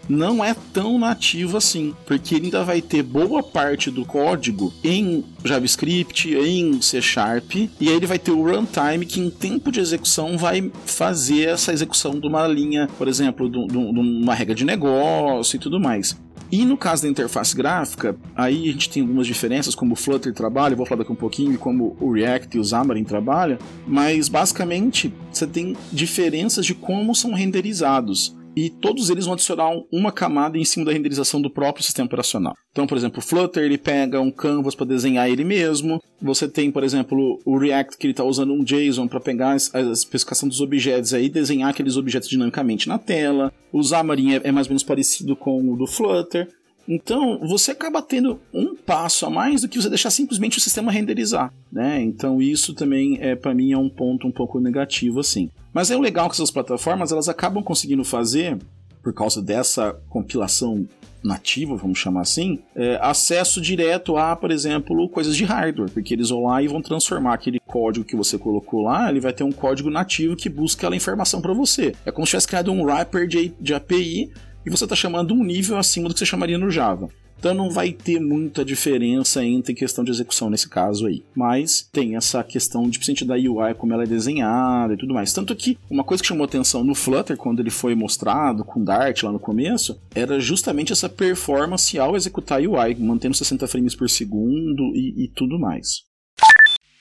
não 0.09 0.45
é 0.45 0.57
tão 0.73 0.99
nativo 0.99 1.57
assim, 1.57 1.95
porque 2.05 2.35
ele 2.35 2.47
ainda 2.47 2.65
vai 2.65 2.83
ter 2.83 3.01
boa 3.01 3.45
parte 3.45 3.93
do 3.93 4.05
código 4.05 4.73
em 4.83 5.25
JavaScript, 5.45 6.35
em 6.35 6.83
C 6.83 7.01
Sharp, 7.01 7.55
e 7.55 7.71
aí 7.89 7.95
ele 7.95 8.07
vai 8.07 8.19
ter 8.19 8.33
o 8.33 8.43
runtime 8.43 9.07
que 9.07 9.21
em 9.21 9.31
tempo 9.31 9.71
de 9.71 9.79
execução 9.79 10.37
vai 10.37 10.69
fazer 10.85 11.51
essa 11.51 11.73
execução 11.73 12.19
de 12.19 12.27
uma 12.27 12.45
linha, 12.49 12.89
por 12.99 13.07
exemplo, 13.07 13.49
de 13.49 13.57
uma 13.57 14.35
regra 14.35 14.55
de 14.55 14.65
negócio 14.65 15.55
e 15.55 15.61
tudo 15.61 15.79
mais. 15.79 16.17
E 16.53 16.65
no 16.65 16.77
caso 16.77 17.03
da 17.03 17.09
interface 17.09 17.55
gráfica, 17.55 18.17
aí 18.35 18.69
a 18.69 18.73
gente 18.73 18.91
tem 18.91 19.03
algumas 19.03 19.27
diferenças, 19.27 19.75
como 19.75 19.93
o 19.93 19.97
Flutter 19.97 20.33
trabalha, 20.33 20.75
vou 20.75 20.85
falar 20.85 21.01
daqui 21.01 21.13
um 21.13 21.17
pouquinho, 21.17 21.57
como 21.59 21.97
o 22.01 22.13
React 22.13 22.57
e 22.57 22.61
o 22.61 22.65
Xamarin 22.65 23.05
trabalham, 23.05 23.57
mas 23.87 24.29
basicamente 24.29 25.15
você 25.33 25.47
tem 25.47 25.77
diferenças 25.93 26.67
de 26.67 26.75
como 26.75 27.15
são 27.15 27.33
renderizados 27.33 28.37
e 28.61 28.69
todos 28.69 29.09
eles 29.09 29.25
vão 29.25 29.33
adicionar 29.33 29.71
uma 29.91 30.13
camada 30.13 30.59
em 30.59 30.65
cima 30.65 30.85
da 30.85 30.93
renderização 30.93 31.41
do 31.41 31.49
próprio 31.49 31.83
sistema 31.83 32.07
operacional. 32.07 32.55
Então, 32.71 32.87
por 32.87 32.99
exemplo, 32.99 33.21
o 33.21 33.23
Flutter 33.23 33.65
ele 33.65 33.79
pega 33.79 34.21
um 34.21 34.31
canvas 34.31 34.75
para 34.75 34.87
desenhar 34.87 35.31
ele 35.31 35.45
mesmo. 35.45 35.99
Você 36.21 36.47
tem, 36.47 36.71
por 36.71 36.85
exemplo, 36.85 37.41
o 37.47 37.57
React 37.57 37.97
que 37.97 38.07
ele 38.07 38.13
está 38.13 38.23
usando 38.23 38.53
um 38.53 38.63
JSON 38.63 39.09
para 39.09 39.19
pegar 39.19 39.53
a 39.53 39.81
especificação 39.81 40.47
dos 40.47 40.61
objetos 40.61 41.15
aí 41.15 41.31
desenhar 41.31 41.71
aqueles 41.71 41.97
objetos 41.97 42.29
dinamicamente 42.29 42.87
na 42.87 42.99
tela. 42.99 43.51
O 43.73 43.83
Xamarin 43.83 44.35
é, 44.35 44.41
é 44.45 44.53
mais 44.53 44.67
ou 44.67 44.73
menos 44.73 44.85
parecido 44.85 45.35
com 45.35 45.73
o 45.73 45.77
do 45.77 45.87
Flutter. 45.87 46.47
Então, 46.93 47.39
você 47.39 47.71
acaba 47.71 48.03
tendo 48.03 48.41
um 48.53 48.75
passo 48.75 49.25
a 49.25 49.31
mais 49.31 49.63
do 49.63 49.69
que 49.69 49.81
você 49.81 49.89
deixar 49.89 50.11
simplesmente 50.11 50.59
o 50.59 50.61
sistema 50.61 50.91
renderizar, 50.91 51.55
né? 51.71 52.03
Então, 52.03 52.43
isso 52.43 52.75
também 52.75 53.17
é 53.21 53.37
para 53.37 53.55
mim 53.55 53.71
é 53.71 53.79
um 53.79 53.89
ponto 53.89 54.27
um 54.27 54.33
pouco 54.33 54.59
negativo 54.59 55.21
assim. 55.21 55.49
Mas 55.73 55.93
é 55.93 55.97
legal 55.97 56.29
que 56.29 56.35
essas 56.35 56.51
plataformas 56.51 57.13
elas 57.13 57.29
acabam 57.29 57.63
conseguindo 57.63 58.03
fazer 58.03 58.59
por 59.01 59.15
causa 59.15 59.41
dessa 59.41 59.93
compilação 60.09 60.85
nativa, 61.23 61.77
vamos 61.77 61.99
chamar 61.99 62.23
assim, 62.23 62.61
é, 62.75 62.99
acesso 63.01 63.61
direto 63.61 64.17
a, 64.17 64.35
por 64.35 64.51
exemplo, 64.51 65.09
coisas 65.09 65.37
de 65.37 65.45
hardware, 65.45 65.91
porque 65.91 66.15
eles 66.15 66.31
vão 66.31 66.45
lá 66.45 66.63
e 66.63 66.67
vão 66.67 66.83
transformar 66.83 67.35
aquele 67.35 67.61
código 67.61 68.05
que 68.05 68.17
você 68.17 68.39
colocou 68.39 68.83
lá, 68.83 69.09
ele 69.09 69.21
vai 69.21 69.33
ter 69.33 69.45
um 69.45 69.53
código 69.53 69.91
nativo 69.91 70.35
que 70.35 70.49
busca 70.49 70.81
aquela 70.81 70.97
informação 70.97 71.41
para 71.41 71.53
você. 71.53 71.95
É 72.05 72.11
como 72.11 72.27
se 72.27 72.31
tivesse 72.31 72.49
criado 72.49 72.73
um 72.73 72.83
wrapper 72.83 73.29
de, 73.29 73.53
de 73.61 73.75
API 73.75 74.33
e 74.65 74.71
você 74.71 74.85
está 74.85 74.97
chamando 74.97 75.35
um 75.35 75.45
nível 75.45 75.79
acima 75.79 76.09
do 76.09 76.15
que 76.15 76.19
você 76.19 76.27
chamaria 76.27 76.59
no 76.59 76.71
Java. 76.71 77.09
Então 77.41 77.55
não 77.55 77.71
vai 77.71 77.91
ter 77.91 78.21
muita 78.21 78.63
diferença 78.63 79.43
entre 79.43 79.73
questão 79.73 80.05
de 80.05 80.11
execução 80.11 80.51
nesse 80.51 80.69
caso 80.69 81.07
aí. 81.07 81.25
Mas 81.35 81.89
tem 81.91 82.15
essa 82.15 82.45
questão 82.45 82.83
de 82.89 82.99
principalmente 82.99 83.25
da 83.25 83.51
UI, 83.51 83.75
como 83.75 83.95
ela 83.95 84.03
é 84.03 84.07
desenhada 84.07 84.93
e 84.93 84.97
tudo 84.99 85.15
mais. 85.15 85.33
Tanto 85.33 85.57
que 85.57 85.79
uma 85.89 86.05
coisa 86.05 86.23
que 86.23 86.29
chamou 86.29 86.45
atenção 86.45 86.85
no 86.85 86.95
Flutter, 86.95 87.39
quando 87.39 87.61
ele 87.61 87.71
foi 87.71 87.95
mostrado 87.95 88.63
com 88.63 88.85
Dart 88.85 89.23
lá 89.23 89.33
no 89.33 89.41
começo, 89.41 89.99
era 90.15 90.39
justamente 90.39 90.93
essa 90.93 91.09
performance 91.09 91.99
ao 91.99 92.15
executar 92.15 92.59
a 92.59 92.63
UI, 92.63 92.95
mantendo 92.97 93.35
60 93.35 93.67
frames 93.67 93.95
por 93.95 94.11
segundo 94.11 94.95
e, 94.95 95.25
e 95.25 95.29
tudo 95.29 95.59
mais. 95.59 96.03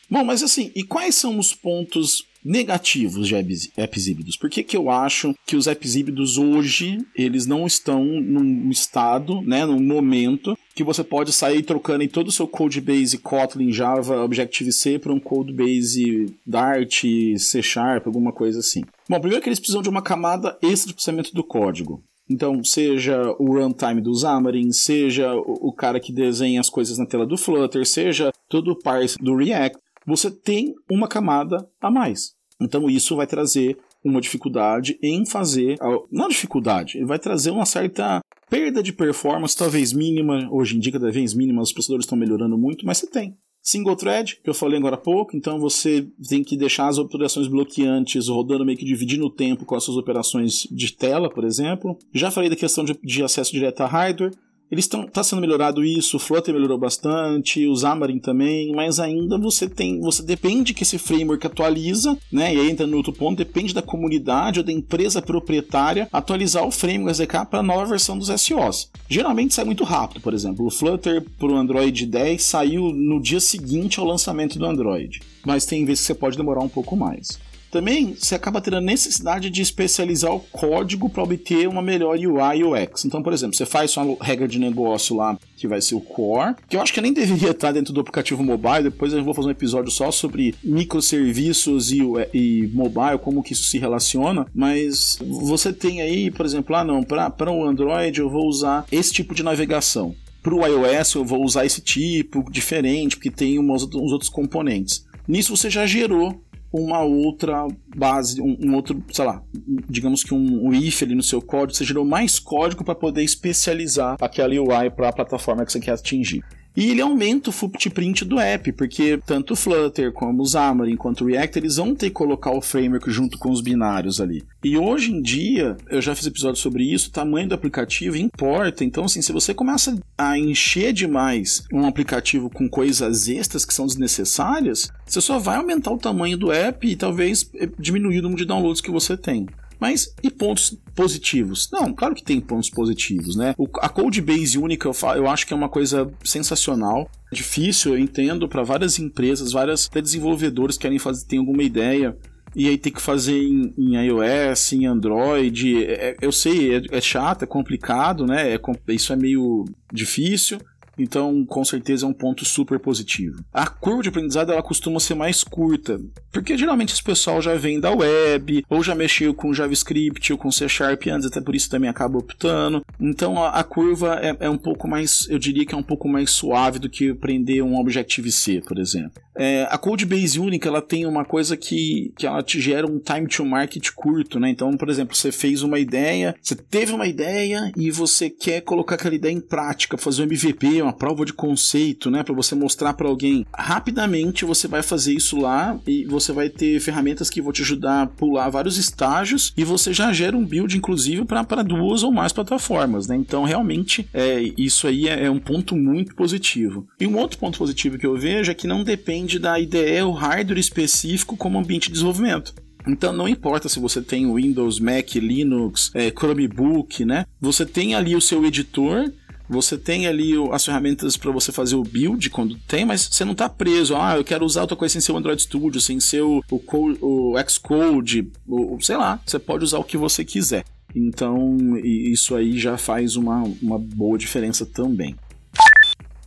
Bom, 0.10 0.23
mas 0.23 0.41
assim, 0.41 0.71
e 0.73 0.84
quais 0.84 1.15
são 1.15 1.38
os 1.38 1.53
pontos 1.53 2.23
negativos 2.43 3.28
de 3.28 3.36
apps 3.36 4.08
híbridos. 4.08 4.38
Por 4.38 4.49
que, 4.49 4.63
que 4.63 4.78
eu 4.78 4.89
acho 4.89 5.34
que 5.45 5.56
os 5.56 5.67
apps 5.67 5.95
híbridos 5.95 6.38
hoje 6.38 6.97
eles 7.15 7.45
não 7.45 7.65
estão 7.65 8.04
num 8.04 8.69
estado, 8.69 9.41
né, 9.41 9.65
num 9.65 9.84
momento 9.84 10.58
que 10.75 10.84
você 10.84 11.04
pode 11.04 11.34
sair 11.34 11.63
trocando 11.63 12.04
em 12.04 12.08
todo 12.08 12.30
o 12.30 12.32
seu 12.32 12.47
codebase 12.47 13.17
Kotlin, 13.17 13.71
Java, 13.71 14.23
Objective-C 14.23 14.99
para 14.99 15.13
um 15.13 15.19
codebase 15.19 16.34
Dart, 16.45 17.04
C 17.38 17.62
Sharp, 17.62 18.08
alguma 18.08 18.32
coisa 18.32 18.60
assim. 18.60 18.84
Bom, 19.10 19.19
primeiro 19.19 19.43
que 19.43 19.49
eles 19.49 19.60
precisam 19.60 19.82
de 19.82 19.89
uma 19.89 20.02
camada 20.02 20.58
extra 20.62 20.88
de 20.88 20.93
processamento 20.93 21.34
do 21.34 21.43
código. 21.43 22.02
Então, 22.30 22.63
seja 22.63 23.36
o 23.39 23.58
runtime 23.60 24.02
do 24.02 24.15
Xamarin, 24.15 24.71
seja 24.71 25.34
o 25.34 25.73
cara 25.73 25.99
que 25.99 26.13
desenha 26.13 26.62
as 26.62 26.69
coisas 26.69 26.99
na 26.99 27.08
tela 27.08 27.25
do 27.25 27.36
Flutter, 27.36 27.84
seja 27.88 28.32
todo 28.47 28.71
o 28.71 28.80
parse 28.80 29.17
do 29.19 29.36
React, 29.36 29.80
você 30.05 30.31
tem 30.31 30.75
uma 30.89 31.07
camada 31.07 31.67
a 31.81 31.91
mais. 31.91 32.33
Então 32.62 32.89
isso 32.89 33.15
vai 33.15 33.27
trazer 33.27 33.77
uma 34.03 34.21
dificuldade 34.21 34.97
em 35.01 35.25
fazer. 35.25 35.77
Não 36.12 36.27
dificuldade, 36.27 36.97
ele 36.97 37.05
vai 37.05 37.19
trazer 37.19 37.51
uma 37.51 37.65
certa 37.65 38.21
perda 38.49 38.81
de 38.81 38.91
performance, 38.91 39.55
talvez 39.55 39.93
mínima. 39.93 40.47
Hoje 40.51 40.75
em 40.75 40.79
dia, 40.79 40.93
cada 40.93 41.12
vez 41.12 41.33
mínima, 41.33 41.62
os 41.62 41.71
processadores 41.71 42.05
estão 42.05 42.17
melhorando 42.17 42.57
muito, 42.57 42.85
mas 42.85 42.97
você 42.97 43.07
tem. 43.07 43.38
Single 43.62 43.95
thread, 43.95 44.39
que 44.41 44.49
eu 44.49 44.53
falei 44.53 44.79
agora 44.79 44.95
há 44.95 44.99
pouco, 44.99 45.35
então 45.35 45.59
você 45.59 46.07
tem 46.27 46.43
que 46.43 46.57
deixar 46.57 46.88
as 46.88 46.97
operações 46.97 47.47
bloqueantes 47.47 48.29
rodando 48.29 48.65
meio 48.65 48.77
que 48.77 48.85
dividindo 48.85 49.25
o 49.25 49.29
tempo 49.29 49.65
com 49.65 49.75
as 49.75 49.83
suas 49.83 49.97
operações 49.97 50.65
de 50.71 50.93
tela, 50.93 51.29
por 51.29 51.43
exemplo. 51.43 51.97
Já 52.13 52.31
falei 52.31 52.49
da 52.49 52.55
questão 52.55 52.85
de, 52.85 52.97
de 53.03 53.21
acesso 53.21 53.51
direto 53.51 53.81
a 53.81 53.85
hardware. 53.85 54.31
Eles 54.71 54.86
estão 54.86 55.08
tá 55.08 55.23
sendo 55.23 55.41
melhorado 55.41 55.84
isso, 55.84 56.17
o 56.17 56.19
Flutter 56.19 56.53
melhorou 56.53 56.77
bastante, 56.77 57.67
o 57.67 57.75
Xamarin 57.75 58.19
também, 58.19 58.71
mas 58.71 58.99
ainda 58.99 59.36
você 59.36 59.67
tem, 59.67 59.99
você 59.99 60.21
depende 60.21 60.75
que 60.75 60.84
esse 60.84 60.99
framework 60.99 61.47
atualiza, 61.47 62.15
né? 62.32 62.53
E 62.53 62.60
aí 62.60 62.69
entra 62.69 62.86
no 62.86 62.97
outro 62.97 63.12
ponto, 63.12 63.39
depende 63.39 63.73
da 63.73 63.82
comunidade 63.82 64.60
ou 64.60 64.65
da 64.65 64.71
empresa 64.71 65.23
proprietária 65.23 66.08
atualizar 66.13 66.67
o 66.67 66.71
framework 66.71 67.10
SDK 67.10 67.45
para 67.49 67.60
a 67.60 67.63
nova 67.63 67.86
versão 67.86 68.17
dos 68.17 68.27
SOs. 68.27 68.91
Geralmente 69.10 69.55
sai 69.55 69.65
muito 69.65 69.84
rápido, 69.84 70.21
por 70.21 70.36
exemplo, 70.36 70.67
o 70.67 70.71
Flutter 70.71 71.25
para 71.39 71.47
o 71.47 71.55
Android 71.55 72.05
10 72.05 72.43
saiu 72.43 72.93
no 72.93 73.19
dia 73.19 73.39
seguinte 73.39 73.99
ao 73.99 74.05
lançamento 74.05 74.60
do 74.60 74.65
Android, 74.67 75.19
mas 75.43 75.65
tem 75.65 75.84
vezes 75.84 76.01
que 76.01 76.08
você 76.08 76.15
pode 76.15 76.38
demorar 76.38 76.62
um 76.62 76.69
pouco 76.69 76.95
mais. 76.95 77.39
Também 77.71 78.15
você 78.15 78.36
acaba 78.36 78.62
tendo 78.62 78.77
a 78.77 78.82
necessidade 78.82 79.49
de 79.49 79.62
especializar 79.62 80.34
o 80.34 80.39
código 80.39 81.10
para 81.10 81.23
obter 81.23 81.67
uma 81.67 81.82
melhor 81.82 82.17
UI 82.17 82.63
UX. 82.63 83.05
Então, 83.05 83.21
por 83.21 83.32
exemplo, 83.34 83.55
você 83.55 83.65
faz 83.65 83.91
sua 83.91 84.17
regra 84.21 84.47
de 84.47 84.58
negócio 84.60 85.15
lá, 85.15 85.38
que 85.55 85.67
vai 85.67 85.82
ser 85.82 85.95
o 85.95 86.01
core, 86.01 86.55
que 86.67 86.75
eu 86.75 86.82
acho 86.82 86.93
que 86.93 87.01
nem 87.01 87.13
deveria 87.13 87.51
estar 87.51 87.71
dentro 87.71 87.93
do 87.93 88.01
aplicativo 88.01 88.43
mobile. 88.43 88.84
Depois 88.84 89.13
eu 89.13 89.23
vou 89.23 89.34
fazer 89.34 89.47
um 89.47 89.51
episódio 89.51 89.91
só 89.91 90.12
sobre 90.12 90.55
microserviços 90.63 91.91
e, 91.91 91.99
e 92.34 92.67
mobile, 92.73 93.19
como 93.21 93.43
que 93.43 93.53
isso 93.53 93.63
se 93.63 93.77
relaciona. 93.77 94.47
Mas 94.53 95.17
você 95.21 95.71
tem 95.71 96.01
aí, 96.01 96.32
por 96.32 96.45
exemplo, 96.45 96.75
ah, 96.75 96.84
não, 96.84 97.03
para 97.03 97.51
o 97.51 97.63
Android 97.63 98.19
eu 98.19 98.29
vou 98.29 98.47
usar 98.47 98.86
esse 98.91 99.13
tipo 99.13 99.36
de 99.36 99.43
navegação. 99.43 100.15
Para 100.41 100.55
o 100.55 100.65
iOS 100.65 101.15
eu 101.15 101.25
vou 101.25 101.43
usar 101.43 101.65
esse 101.65 101.82
tipo 101.82 102.49
diferente, 102.49 103.15
porque 103.15 103.29
tem 103.29 103.60
uns 103.60 103.84
outros 103.84 104.29
componentes. 104.29 105.05
Nisso 105.27 105.55
você 105.55 105.69
já 105.69 105.86
gerou 105.86 106.41
uma 106.71 107.01
outra 107.01 107.67
base, 107.95 108.41
um, 108.41 108.58
um, 108.62 108.75
outro, 108.75 109.03
sei 109.12 109.25
lá, 109.25 109.41
digamos 109.89 110.23
que 110.23 110.34
um, 110.34 110.67
um 110.67 110.73
if 110.73 111.01
ali 111.01 111.15
no 111.15 111.23
seu 111.23 111.41
código, 111.41 111.75
você 111.75 111.84
gerou 111.84 112.05
mais 112.05 112.39
código 112.39 112.84
para 112.84 112.95
poder 112.95 113.23
especializar 113.23 114.17
aquela 114.21 114.53
UI 114.53 114.89
para 114.91 115.10
a 115.10 115.13
plataforma 115.13 115.65
que 115.65 115.71
você 115.71 115.79
quer 115.79 115.93
atingir. 115.93 116.43
E 116.75 116.91
ele 116.91 117.01
aumenta 117.01 117.49
o 117.49 117.53
footprint 117.53 118.23
do 118.23 118.39
app, 118.39 118.71
porque 118.73 119.19
tanto 119.25 119.53
o 119.53 119.55
Flutter 119.55 120.12
como 120.13 120.43
o 120.43 120.47
Xamarin 120.47 120.95
quanto 120.95 121.23
o 121.23 121.27
React, 121.27 121.60
eles 121.60 121.75
vão 121.75 121.93
ter 121.95 122.10
que 122.10 122.15
colocar 122.15 122.51
o 122.51 122.62
framework 122.62 123.10
junto 123.12 123.38
com 123.38 123.51
os 123.51 123.62
binários 123.62 124.21
ali. 124.21 124.43
E 124.63 124.77
hoje 124.77 125.12
em 125.12 125.21
dia, 125.21 125.75
eu 125.89 126.01
já 126.01 126.15
fiz 126.15 126.25
episódio 126.25 126.62
sobre 126.62 126.84
isso, 126.84 127.10
o 127.10 127.12
tamanho 127.12 127.49
do 127.49 127.55
aplicativo 127.55 128.17
importa. 128.17 128.84
Então, 128.84 129.05
assim, 129.05 129.21
se 129.21 129.32
você 129.32 129.53
começa 129.53 129.97
a 130.17 130.38
encher 130.38 130.93
demais 130.93 131.63
um 131.73 131.86
aplicativo 131.86 132.49
com 132.49 132.69
coisas 132.69 133.27
extras 133.27 133.65
que 133.65 133.73
são 133.73 133.86
desnecessárias, 133.86 134.91
você 135.05 135.21
só 135.21 135.39
vai 135.39 135.58
aumentar 135.58 135.91
o 135.91 135.97
tamanho 135.97 136.38
do 136.38 136.51
app 136.51 136.88
e 136.88 136.95
talvez 136.95 137.49
eh, 137.55 137.69
diminuir 137.77 138.19
o 138.19 138.23
número 138.23 138.39
de 138.39 138.45
downloads 138.45 138.82
que 138.82 138.91
você 138.91 139.17
tem. 139.17 139.47
Mas 139.79 140.13
e 140.21 140.29
pontos 140.29 140.77
positivos? 140.93 141.69
Não, 141.71 141.93
claro 141.93 142.13
que 142.13 142.23
tem 142.23 142.41
pontos 142.41 142.69
positivos, 142.69 143.35
né? 143.35 143.53
O, 143.57 143.67
a 143.79 143.87
code 143.87 144.21
base 144.21 144.57
única 144.57 144.89
eu, 144.89 144.93
eu 145.15 145.27
acho 145.27 145.47
que 145.47 145.53
é 145.53 145.55
uma 145.55 145.69
coisa 145.69 146.11
sensacional. 146.23 147.09
Difícil, 147.31 147.93
eu 147.93 147.99
entendo, 147.99 148.47
para 148.47 148.63
várias 148.63 148.99
empresas, 148.99 149.51
várias 149.51 149.87
desenvolvedores 149.87 150.75
que 150.75 150.81
querem 150.81 150.99
fazer, 150.99 151.25
tem 151.25 151.39
alguma 151.39 151.63
ideia 151.63 152.17
e 152.55 152.67
aí 152.67 152.77
tem 152.77 152.91
que 152.91 153.01
fazer 153.01 153.41
em, 153.41 153.73
em 153.77 153.95
iOS, 154.07 154.73
em 154.73 154.85
Android. 154.85 155.83
É, 155.83 156.09
é 156.09 156.15
eu 156.21 156.31
sei, 156.31 156.75
é, 156.75 156.81
é, 156.91 157.01
chato, 157.01 157.43
é 157.43 157.45
complicado, 157.45 158.25
né? 158.25 158.53
É, 158.53 158.59
isso 158.89 159.13
é 159.13 159.15
meio 159.15 159.65
difícil. 159.93 160.59
Então, 160.99 161.45
com 161.45 161.63
certeza 161.63 162.05
é 162.05 162.09
um 162.09 162.13
ponto 162.13 162.45
super 162.45 162.79
positivo. 162.79 163.43
A 163.53 163.67
curva 163.67 164.03
de 164.03 164.09
aprendizado 164.09 164.51
ela 164.51 164.62
costuma 164.62 164.99
ser 164.99 165.15
mais 165.15 165.43
curta, 165.43 165.99
porque 166.31 166.57
geralmente 166.57 166.93
esse 166.93 167.03
pessoal 167.03 167.41
já 167.41 167.55
vem 167.55 167.79
da 167.79 167.91
web, 167.91 168.63
ou 168.69 168.83
já 168.83 168.93
mexeu 168.93 169.33
com 169.33 169.53
JavaScript 169.53 170.31
ou 170.31 170.38
com 170.38 170.51
C 170.51 170.67
Sharp 170.67 171.07
antes, 171.07 171.27
até 171.27 171.41
por 171.41 171.55
isso 171.55 171.69
também 171.69 171.89
acaba 171.89 172.17
optando. 172.17 172.83
Então, 172.99 173.41
a, 173.41 173.51
a 173.51 173.63
curva 173.63 174.19
é, 174.21 174.35
é, 174.41 174.49
um 174.49 174.57
pouco 174.57 174.88
mais, 174.88 175.27
eu 175.29 175.39
diria 175.39 175.65
que 175.65 175.73
é 175.73 175.77
um 175.77 175.83
pouco 175.83 176.07
mais 176.07 176.31
suave 176.31 176.79
do 176.79 176.89
que 176.89 177.12
aprender 177.12 177.62
um 177.62 177.79
Objective-C, 177.79 178.62
por 178.67 178.77
exemplo. 178.77 179.21
É, 179.39 179.65
a 179.71 179.78
Codebase 179.78 180.38
única 180.38 180.67
ela 180.67 180.82
tem 180.82 181.06
uma 181.06 181.23
coisa 181.23 181.56
que, 181.56 182.12
que 182.17 182.28
ela 182.28 182.43
te 182.43 182.60
gera 182.60 182.86
um 182.86 182.99
time 182.99 183.25
to 183.25 183.45
market 183.45 183.89
curto, 183.95 184.38
né? 184.38 184.49
Então, 184.49 184.75
por 184.75 184.89
exemplo, 184.89 185.15
você 185.15 185.32
fez 185.32 185.63
uma 185.63 185.80
ideia, 185.80 186.36
você 186.41 186.56
teve 186.56 186.91
uma 186.91 187.08
ideia 187.08 187.71
e 187.78 187.89
você 187.89 188.30
quer 188.30 188.60
colocar 188.60 188.95
aquela 188.95 189.15
ideia 189.15 189.32
em 189.32 189.39
prática, 189.39 189.97
fazer 189.97 190.23
um 190.23 190.25
MVP, 190.25 190.82
uma 190.82 190.91
prova 190.91 191.23
de 191.23 191.32
conceito, 191.32 192.12
né, 192.12 192.21
para 192.21 192.36
você 192.36 192.54
mostrar 192.54 192.93
para 192.93 193.08
alguém. 193.08 193.45
Rapidamente 193.56 194.43
você 194.43 194.67
vai 194.67 194.84
fazer 194.84 195.13
isso 195.13 195.38
lá 195.38 195.80
e 195.88 196.04
você 196.04 196.34
vai 196.34 196.49
ter 196.49 196.80
ferramentas 196.82 197.30
que 197.30 197.41
vão 197.41 197.54
te 197.54 197.62
ajudar 197.62 198.02
a 198.02 198.08
pular 198.08 198.49
vários 198.49 198.78
estágios 198.78 199.54
e 199.56 199.63
você 199.63 199.93
já 199.93 200.12
gera 200.12 200.36
um 200.36 200.45
build 200.45 200.75
inclusive 200.75 201.23
para 201.23 201.63
duas 201.63 202.04
ou 202.04 202.12
mais 202.12 202.34
plataformas, 202.34 203.08
né? 203.08 203.15
Então, 203.15 203.43
realmente, 203.43 204.06
é, 204.13 204.41
isso 204.58 204.86
aí 204.86 205.08
é, 205.08 205.25
é 205.25 205.32
um 205.32 205.39
ponto 205.39 205.78
muito 205.78 206.13
positivo. 206.13 206.86
E 206.99 207.08
um 207.08 207.17
outro 207.17 207.38
ponto 207.39 207.58
positivo 207.58 207.97
que 207.97 208.06
eu 208.06 208.17
vejo 208.17 208.52
é 208.52 208.56
que 208.56 208.67
não 208.67 208.84
depende 208.84 209.28
depende 209.29 209.39
da 209.39 209.59
IDE 209.59 210.01
ou 210.01 210.13
hardware 210.13 210.59
específico 210.59 211.37
como 211.37 211.59
ambiente 211.59 211.87
de 211.87 211.93
desenvolvimento. 211.93 212.53
Então 212.87 213.13
não 213.13 213.27
importa 213.27 213.69
se 213.69 213.79
você 213.79 214.01
tem 214.01 214.33
Windows, 214.33 214.79
Mac, 214.79 215.15
Linux, 215.15 215.91
é, 215.93 216.09
Chromebook, 216.09 217.05
né? 217.05 217.25
Você 217.39 217.65
tem 217.65 217.93
ali 217.93 218.15
o 218.15 218.21
seu 218.21 218.43
editor, 218.45 219.11
você 219.47 219.77
tem 219.77 220.07
ali 220.07 220.31
as 220.51 220.65
ferramentas 220.65 221.17
para 221.17 221.31
você 221.31 221.51
fazer 221.51 221.75
o 221.75 221.83
build 221.83 222.29
quando 222.29 222.57
tem, 222.67 222.85
mas 222.85 223.07
você 223.11 223.23
não 223.23 223.33
está 223.33 223.47
preso. 223.49 223.95
Ah, 223.95 224.15
eu 224.15 224.23
quero 224.23 224.45
usar 224.45 224.61
outra 224.61 224.77
coisa 224.77 224.93
sem 224.93 225.01
ser 225.01 225.11
o 225.11 225.17
Android 225.17 225.41
Studio, 225.41 225.81
sem 225.81 225.99
ser 225.99 226.21
o, 226.21 226.43
o, 226.49 226.61
o 226.71 227.35
Xcode, 227.47 228.31
o, 228.47 228.77
sei 228.81 228.97
lá. 228.97 229.19
Você 229.25 229.37
pode 229.37 229.63
usar 229.63 229.77
o 229.77 229.83
que 229.83 229.97
você 229.97 230.23
quiser. 230.23 230.63
Então 230.95 231.77
isso 231.77 232.35
aí 232.35 232.57
já 232.57 232.77
faz 232.77 233.15
uma, 233.15 233.43
uma 233.61 233.77
boa 233.77 234.17
diferença 234.17 234.65
também. 234.65 235.15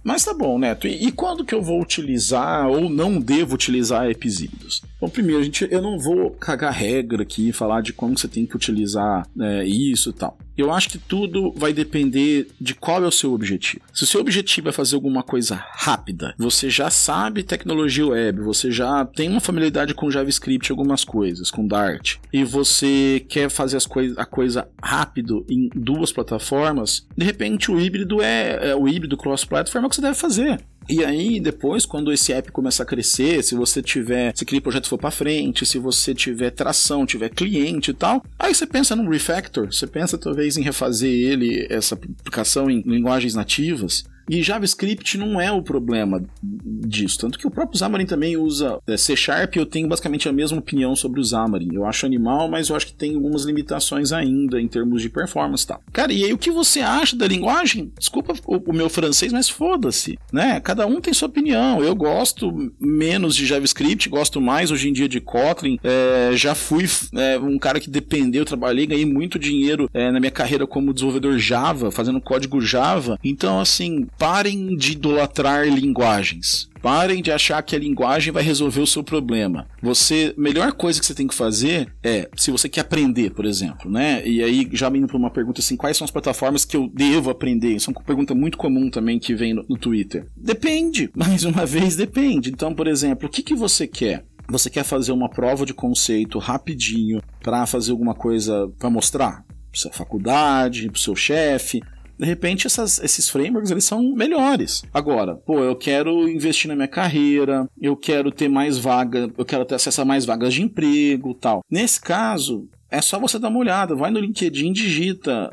Mas 0.05 0.25
tá 0.25 0.35
bom, 0.35 0.59
Neto. 0.59 0.87
E, 0.87 1.07
e, 1.07 1.13
quando 1.13 1.45
que 1.45 1.55
eu 1.55 1.63
vou 1.63 1.81
utilizar 1.81 2.69
ou 2.69 2.91
não 2.91 3.21
devo 3.21 3.55
utilizar 3.55 4.11
híbridos? 4.41 4.83
Bom, 5.01 5.09
primeiro, 5.09 5.43
gente, 5.45 5.69
eu 5.71 5.81
não 5.81 5.99
vou 5.99 6.31
cagar 6.31 6.73
regra 6.73 7.23
aqui 7.23 7.49
e 7.49 7.53
falar 7.53 7.83
de 7.83 7.93
como 7.93 8.19
você 8.19 8.27
tem 8.27 8.45
que 8.45 8.57
utilizar 8.57 9.27
né, 9.35 9.65
isso 9.65 10.11
e 10.11 10.13
tal. 10.13 10.37
Eu 10.63 10.73
acho 10.73 10.89
que 10.89 10.99
tudo 10.99 11.53
vai 11.57 11.73
depender 11.73 12.49
de 12.61 12.75
qual 12.75 13.03
é 13.05 13.07
o 13.07 13.13
seu 13.13 13.33
objetivo. 13.33 13.83
Se 13.93 14.05
o 14.05 14.07
seu 14.07 14.21
objetivo 14.21 14.69
é 14.69 14.73
fazer 14.73 14.95
alguma 14.95 15.23
coisa 15.23 15.57
rápida, 15.73 16.35
você 16.39 16.71
já 16.71 16.89
sabe 16.91 17.43
tecnologia 17.43 18.07
web, 18.07 18.41
você 18.41 18.71
já 18.71 19.05
tem 19.05 19.29
uma 19.29 19.41
familiaridade 19.41 19.95
com 19.95 20.11
JavaScript, 20.11 20.71
algumas 20.71 21.05
coisas, 21.05 21.51
com 21.51 21.67
Dart, 21.67 22.17
e 22.33 22.45
você 22.45 23.25
quer 23.29 23.51
fazer 23.51 23.77
as 23.77 23.87
coi 23.87 24.15
a 24.17 24.25
coisa 24.25 24.69
rápido 24.81 25.45
em 25.49 25.69
duas 25.75 26.13
plataformas, 26.13 27.07
de 27.17 27.25
repente 27.25 27.71
o 27.71 27.81
híbrido 27.81 28.23
é, 28.23 28.71
é 28.71 28.77
o 28.77 28.89
híbrido 28.89 29.17
cross-platform 29.17 29.85
é 29.85 29.89
que 29.89 29.97
você 29.97 30.03
deve 30.03 30.15
fazer. 30.15 30.61
E 30.89 31.05
aí, 31.05 31.41
depois, 31.41 31.87
quando 31.87 32.13
esse 32.13 32.33
app 32.33 32.51
começar 32.51 32.83
a 32.83 32.87
crescer, 32.87 33.43
se 33.43 33.55
você 33.55 33.81
tiver, 33.83 34.37
se 34.37 34.45
aquele 34.45 34.61
projeto 34.61 34.89
for 34.89 34.99
para 34.99 35.11
frente, 35.11 35.65
se 35.65 35.79
você 35.79 36.15
tiver 36.15 36.51
tração, 36.51 37.07
tiver 37.07 37.29
cliente 37.31 37.91
e 37.91 37.95
tal, 37.95 38.25
aí 38.39 38.55
você 38.55 38.67
pensa 38.67 38.97
num 38.97 39.09
refactor, 39.09 39.73
você 39.73 39.87
pensa 39.87 40.19
talvez 40.19 40.57
em 40.57 40.63
refazer 40.63 41.11
ele, 41.11 41.67
essa 41.71 41.95
aplicação 41.95 42.69
em 42.69 42.83
linguagens 42.83 43.35
nativas. 43.35 44.05
E 44.29 44.43
JavaScript 44.43 45.19
não 45.19 45.41
é 45.41 45.51
o 45.51 45.63
problema 45.63 46.23
disso. 46.43 47.19
Tanto 47.19 47.39
que 47.39 47.47
o 47.47 47.51
próprio 47.51 47.79
Xamarin 47.79 48.07
também 48.07 48.37
usa 48.37 48.79
é, 48.87 48.97
C 48.97 49.17
Sharp. 49.17 49.57
Eu 49.57 49.67
tenho 49.67 49.89
basicamente 49.89 50.29
a 50.29 50.33
mesma 50.33 50.59
opinião 50.59 50.95
sobre 50.95 51.21
o 51.21 51.25
Xamarin. 51.25 51.71
Eu 51.73 51.85
acho 51.85 52.07
animal, 52.07 52.49
mas 52.49 52.69
eu 52.69 52.77
acho 52.77 52.87
que 52.87 52.95
tem 52.95 53.15
algumas 53.15 53.45
limitações 53.45 54.13
ainda 54.13 54.61
em 54.61 54.69
termos 54.69 55.03
de 55.03 55.09
performance 55.09 55.65
e 55.65 55.67
tal. 55.67 55.83
Cara, 55.93 56.13
e 56.13 56.25
aí 56.25 56.33
o 56.33 56.39
que 56.39 56.51
você 56.51 56.81
acha 56.81 57.17
da 57.17 57.27
linguagem? 57.27 57.93
Desculpa 57.99 58.35
o, 58.47 58.71
o 58.71 58.73
meu 58.73 58.89
francês, 58.89 59.33
mas 59.33 59.49
foda-se. 59.49 60.19
Né? 60.33 60.61
Cada 60.61 60.87
um 60.87 61.01
tem 61.01 61.13
sua 61.13 61.29
opinião. 61.29 61.83
Eu 61.83 61.95
gosto 61.95 62.73
menos 62.81 63.35
de 63.35 63.47
JavaScript, 63.47 64.09
gosto 64.09 64.41
mais 64.41 64.71
hoje 64.71 64.89
em 64.89 64.93
dia 64.93 65.09
de 65.09 65.21
Kotlin. 65.21 65.79
É, 65.83 66.33
já 66.35 66.55
fui 66.55 66.87
é, 67.15 67.39
um 67.39 67.59
cara 67.59 67.81
que 67.81 67.91
dependeu, 67.91 68.45
trabalhei, 68.45 68.87
ganhei 68.87 69.07
muito 69.07 69.39
dinheiro 69.39 69.89
é, 69.93 70.11
na 70.11 70.21
minha 70.21 70.31
carreira 70.31 70.67
como 70.67 70.93
desenvolvedor 70.93 71.39
Java, 71.39 71.91
fazendo 71.91 72.21
código 72.21 72.61
Java. 72.61 73.19
Então, 73.23 73.61
assim, 73.61 74.07
parem 74.19 74.77
de 74.77 74.93
idolatrar 74.93 75.67
linguagens. 75.67 76.71
Parem 76.81 77.23
de 77.23 77.31
achar 77.31 77.63
que 77.63 77.77
a 77.77 77.79
linguagem 77.79 78.33
vai 78.33 78.43
resolver 78.43 78.81
o 78.81 78.87
seu 78.87 79.05
problema. 79.05 79.69
Você, 79.81 80.35
melhor 80.37 80.73
coisa 80.73 80.99
que 80.99 81.07
você 81.07 81.15
tem 81.15 81.29
que 81.29 81.35
fazer 81.35 81.93
é, 82.03 82.29
se 82.37 82.51
você 82.51 82.69
quer 82.69 82.81
aprender, 82.81 83.31
por 83.31 83.45
exemplo, 83.45 83.91
né? 83.91 84.27
E 84.27 84.43
aí 84.43 84.69
já 84.73 84.89
indo 84.89 85.07
para 85.07 85.17
uma 85.17 85.31
pergunta 85.31 85.61
assim, 85.61 85.77
quais 85.77 85.97
são 85.97 86.05
as 86.05 86.11
plataformas 86.11 86.65
que 86.65 86.77
eu 86.77 86.91
devo 86.93 87.31
aprender? 87.31 87.75
Isso 87.75 87.91
é 87.91 87.95
uma 87.95 88.03
pergunta 88.03 88.35
muito 88.35 88.59
comum 88.59 88.91
também 88.91 89.19
que 89.19 89.35
vem 89.35 89.55
no, 89.55 89.65
no 89.69 89.79
Twitter. 89.79 90.27
Depende, 90.37 91.09
mais 91.15 91.45
uma 91.45 91.65
vez 91.65 91.95
depende. 91.95 92.51
Então, 92.51 92.75
por 92.75 92.89
exemplo, 92.89 93.29
o 93.29 93.31
que 93.31 93.43
que 93.43 93.55
você 93.55 93.87
quer? 93.87 94.25
Você 94.49 94.69
quer 94.69 94.85
fazer 94.85 95.13
uma 95.13 95.29
prova 95.29 95.65
de 95.65 95.73
conceito 95.73 96.39
rapidinho 96.39 97.23
para 97.41 97.65
fazer 97.65 97.93
alguma 97.93 98.15
coisa 98.15 98.69
para 98.79 98.91
mostrar? 98.91 99.45
Para 99.71 99.81
sua 99.81 99.93
faculdade, 99.93 100.89
para 100.89 100.97
o 100.97 101.01
seu 101.01 101.17
chefe, 101.17 101.81
de 102.23 102.29
repente 102.29 102.69
essas, 102.69 103.03
esses 103.03 103.29
frameworks 103.29 103.73
eles 103.73 103.85
são 103.85 104.15
melhores. 104.15 104.85
Agora, 104.95 105.35
pô, 105.35 105.59
eu 105.59 105.75
quero 105.75 106.29
investir 106.29 106.69
na 106.69 106.77
minha 106.77 106.87
carreira, 106.87 107.69
eu 107.81 107.97
quero 107.97 108.31
ter 108.31 108.49
mais 108.49 108.79
vaga, 108.79 109.29
eu 109.37 109.45
quero 109.45 109.65
ter 109.65 109.75
acesso 109.75 110.03
a 110.03 110.05
mais 110.05 110.25
vagas 110.25 110.55
de 110.55 110.63
emprego, 110.63 111.35
tal. 111.35 111.65
Nesse 111.69 112.01
caso, 112.01 112.69
é 112.89 113.01
só 113.01 113.19
você 113.19 113.41
dar 113.41 113.49
uma 113.49 113.59
olhada, 113.59 113.97
vai 113.97 114.13
no 114.13 114.21
LinkedIn, 114.21 114.73
digita 114.73 115.53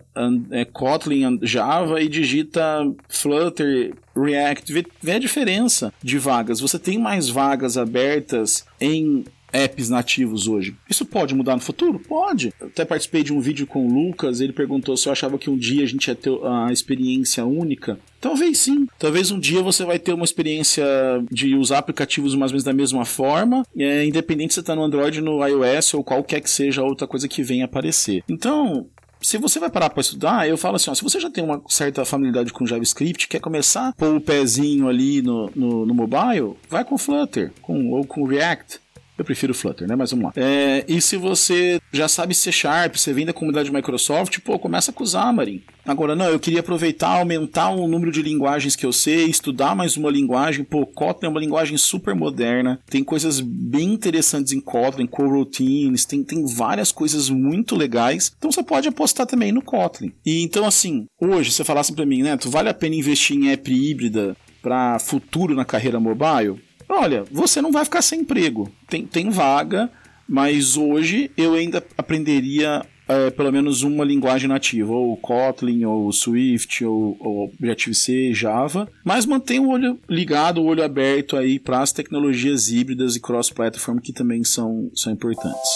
é, 0.52 0.64
Kotlin, 0.64 1.40
Java 1.42 2.00
e 2.02 2.08
digita 2.08 2.62
Flutter, 3.08 3.96
React, 4.16 4.72
vê, 4.72 4.86
vê 5.02 5.14
a 5.14 5.20
diferença 5.20 5.92
de 6.04 6.20
vagas. 6.20 6.60
Você 6.60 6.78
tem 6.78 7.00
mais 7.00 7.30
vagas 7.30 7.78
abertas 7.78 8.64
em 8.80 9.26
apps 9.52 9.90
nativos 9.90 10.48
hoje. 10.48 10.76
Isso 10.90 11.06
pode 11.06 11.34
mudar 11.36 11.56
no 11.56 11.62
futuro? 11.62 12.00
Pode. 12.00 12.54
Eu 12.60 12.68
até 12.68 12.86
participei 12.86 13.24
de 13.24 13.34
um 13.34 13.40
vídeo 13.40 13.68
com 13.68 13.86
o 13.86 13.94
Lucas, 13.94 14.42
ele 14.42 14.54
perguntou 14.54 14.96
se 14.96 15.08
eu 15.08 15.12
achava 15.12 15.38
que 15.38 15.50
um 15.50 15.58
dia 15.58 15.84
a 15.84 15.88
gente 15.88 16.08
ia 16.08 16.16
ter 16.16 16.32
a 16.44 16.72
experiência 16.72 17.46
única. 17.46 18.00
Talvez 18.22 18.58
sim. 18.60 18.88
Talvez 18.98 19.32
um 19.32 19.40
dia 19.40 19.62
você 19.62 19.86
vai 19.86 19.98
ter 19.98 20.14
uma 20.14 20.26
experiência 20.26 20.84
de 21.32 21.56
usar 21.56 21.80
aplicativos 21.80 22.36
mais 22.36 22.52
ou 22.52 22.54
menos 22.54 22.64
da 22.64 22.74
mesma 22.74 23.06
forma, 23.06 23.66
é, 23.78 24.06
independente 24.06 24.54
se 24.54 24.60
está 24.60 24.76
no 24.76 24.84
Android, 24.84 25.22
no 25.22 25.46
iOS 25.46 25.94
ou 25.94 26.04
qualquer 26.04 26.42
que 26.42 26.50
seja 26.50 26.84
outra 26.84 27.08
coisa 27.08 27.28
que 27.28 27.42
venha 27.42 27.66
aparecer. 27.66 28.24
Então, 28.28 28.88
se 29.22 29.38
você 29.38 29.60
vai 29.60 29.70
parar 29.70 29.90
para 29.90 30.02
estudar, 30.02 30.48
eu 30.48 30.58
falo 30.58 30.76
assim, 30.76 30.90
ó, 30.90 30.94
se 30.94 31.04
você 31.04 31.20
já 31.20 31.30
tem 31.30 31.44
uma 31.44 31.62
certa 31.68 32.06
familiaridade 32.06 32.54
com 32.54 32.66
JavaScript, 32.66 33.28
quer 33.28 33.40
começar 33.40 33.90
a 33.90 33.94
pôr 33.94 34.16
o 34.16 34.22
pezinho 34.22 34.88
ali 34.88 35.22
no, 35.22 35.52
no, 35.56 35.86
no 35.86 35.94
mobile, 35.94 36.56
vai 36.70 36.86
com 36.86 36.98
Flutter 36.98 37.52
com, 37.62 37.92
ou 37.92 38.06
com 38.06 38.26
React. 38.26 38.80
Eu 39.20 39.26
prefiro 39.26 39.54
Flutter, 39.54 39.86
né? 39.86 39.98
Mas 39.98 40.12
vamos 40.12 40.28
lá. 40.28 40.34
É, 40.38 40.86
e 40.88 41.02
se 41.02 41.18
você 41.18 41.82
já 41.92 42.08
sabe 42.08 42.34
C 42.34 42.54
Sharp, 42.54 42.96
você 42.96 43.12
vem 43.12 43.26
da 43.26 43.34
comunidade 43.34 43.70
Microsoft, 43.70 44.40
pô, 44.40 44.58
começa 44.58 44.94
com 44.94 45.04
o 45.04 45.08
Xamarin. 45.08 45.62
Agora, 45.86 46.16
não, 46.16 46.28
eu 46.28 46.40
queria 46.40 46.62
aproveitar, 46.62 47.18
aumentar 47.18 47.70
o 47.70 47.86
número 47.86 48.14
de 48.14 48.22
linguagens 48.22 48.78
que 48.78 48.86
eu 48.86 48.94
sei, 48.94 49.26
estudar 49.26 49.76
mais 49.76 49.98
uma 49.98 50.10
linguagem. 50.10 50.64
Pô, 50.64 50.86
Kotlin 50.86 51.28
é 51.28 51.30
uma 51.30 51.40
linguagem 51.40 51.78
super 51.78 52.16
moderna, 52.16 52.80
tem 52.90 53.04
coisas 53.04 53.42
bem 53.42 53.92
interessantes 53.92 54.54
em 54.54 54.62
Kotlin, 54.62 55.06
coroutines, 55.06 56.06
tem, 56.06 56.24
tem 56.24 56.46
várias 56.46 56.92
coisas 56.92 57.30
muito 57.30 57.76
legais. 57.76 58.32
Então 58.38 58.52
você 58.52 58.64
pode 58.64 58.88
apostar 58.88 59.28
também 59.28 59.52
no 59.52 59.62
Kotlin. 59.62 60.14
E 60.26 60.44
então, 60.44 60.64
assim, 60.64 61.08
hoje, 61.20 61.52
você 61.52 61.66
falasse 61.66 61.92
para 61.92 62.06
mim, 62.06 62.24
né, 62.24 62.38
tu 62.38 62.50
vale 62.50 62.70
a 62.70 62.74
pena 62.74 62.96
investir 62.96 63.36
em 63.36 63.52
app 63.52 63.70
híbrida 63.70 64.38
para 64.62 64.98
futuro 65.00 65.54
na 65.56 65.66
carreira 65.66 66.00
mobile? 66.00 66.69
Olha, 66.90 67.24
você 67.32 67.62
não 67.62 67.72
vai 67.72 67.86
ficar 67.86 68.02
sem 68.02 68.22
emprego. 68.22 68.70
Tem, 68.88 69.06
tem 69.06 69.30
vaga, 69.30 69.90
mas 70.28 70.76
hoje 70.76 71.30
eu 71.38 71.54
ainda 71.54 71.86
aprenderia 71.96 72.84
é, 73.10 73.32
pelo 73.32 73.52
menos 73.52 73.82
uma 73.82 74.06
linguagem 74.06 74.48
nativa, 74.48 74.94
ou 74.94 75.18
Kotlin, 75.18 75.84
ou 75.84 76.12
Swift, 76.12 76.86
ou, 76.86 77.18
ou 77.20 77.46
Objective-C, 77.46 78.34
Java, 78.34 78.88
mas 79.04 79.26
mantém 79.26 79.60
o 79.60 79.70
olho 79.70 80.00
ligado, 80.08 80.62
o 80.62 80.66
olho 80.66 80.84
aberto 80.84 81.36
aí 81.36 81.58
para 81.58 81.82
as 81.82 81.92
tecnologias 81.92 82.70
híbridas 82.70 83.16
e 83.16 83.20
cross-platform 83.20 83.98
que 83.98 84.14
também 84.14 84.44
são, 84.44 84.92
são 84.94 85.12
importantes. 85.12 85.70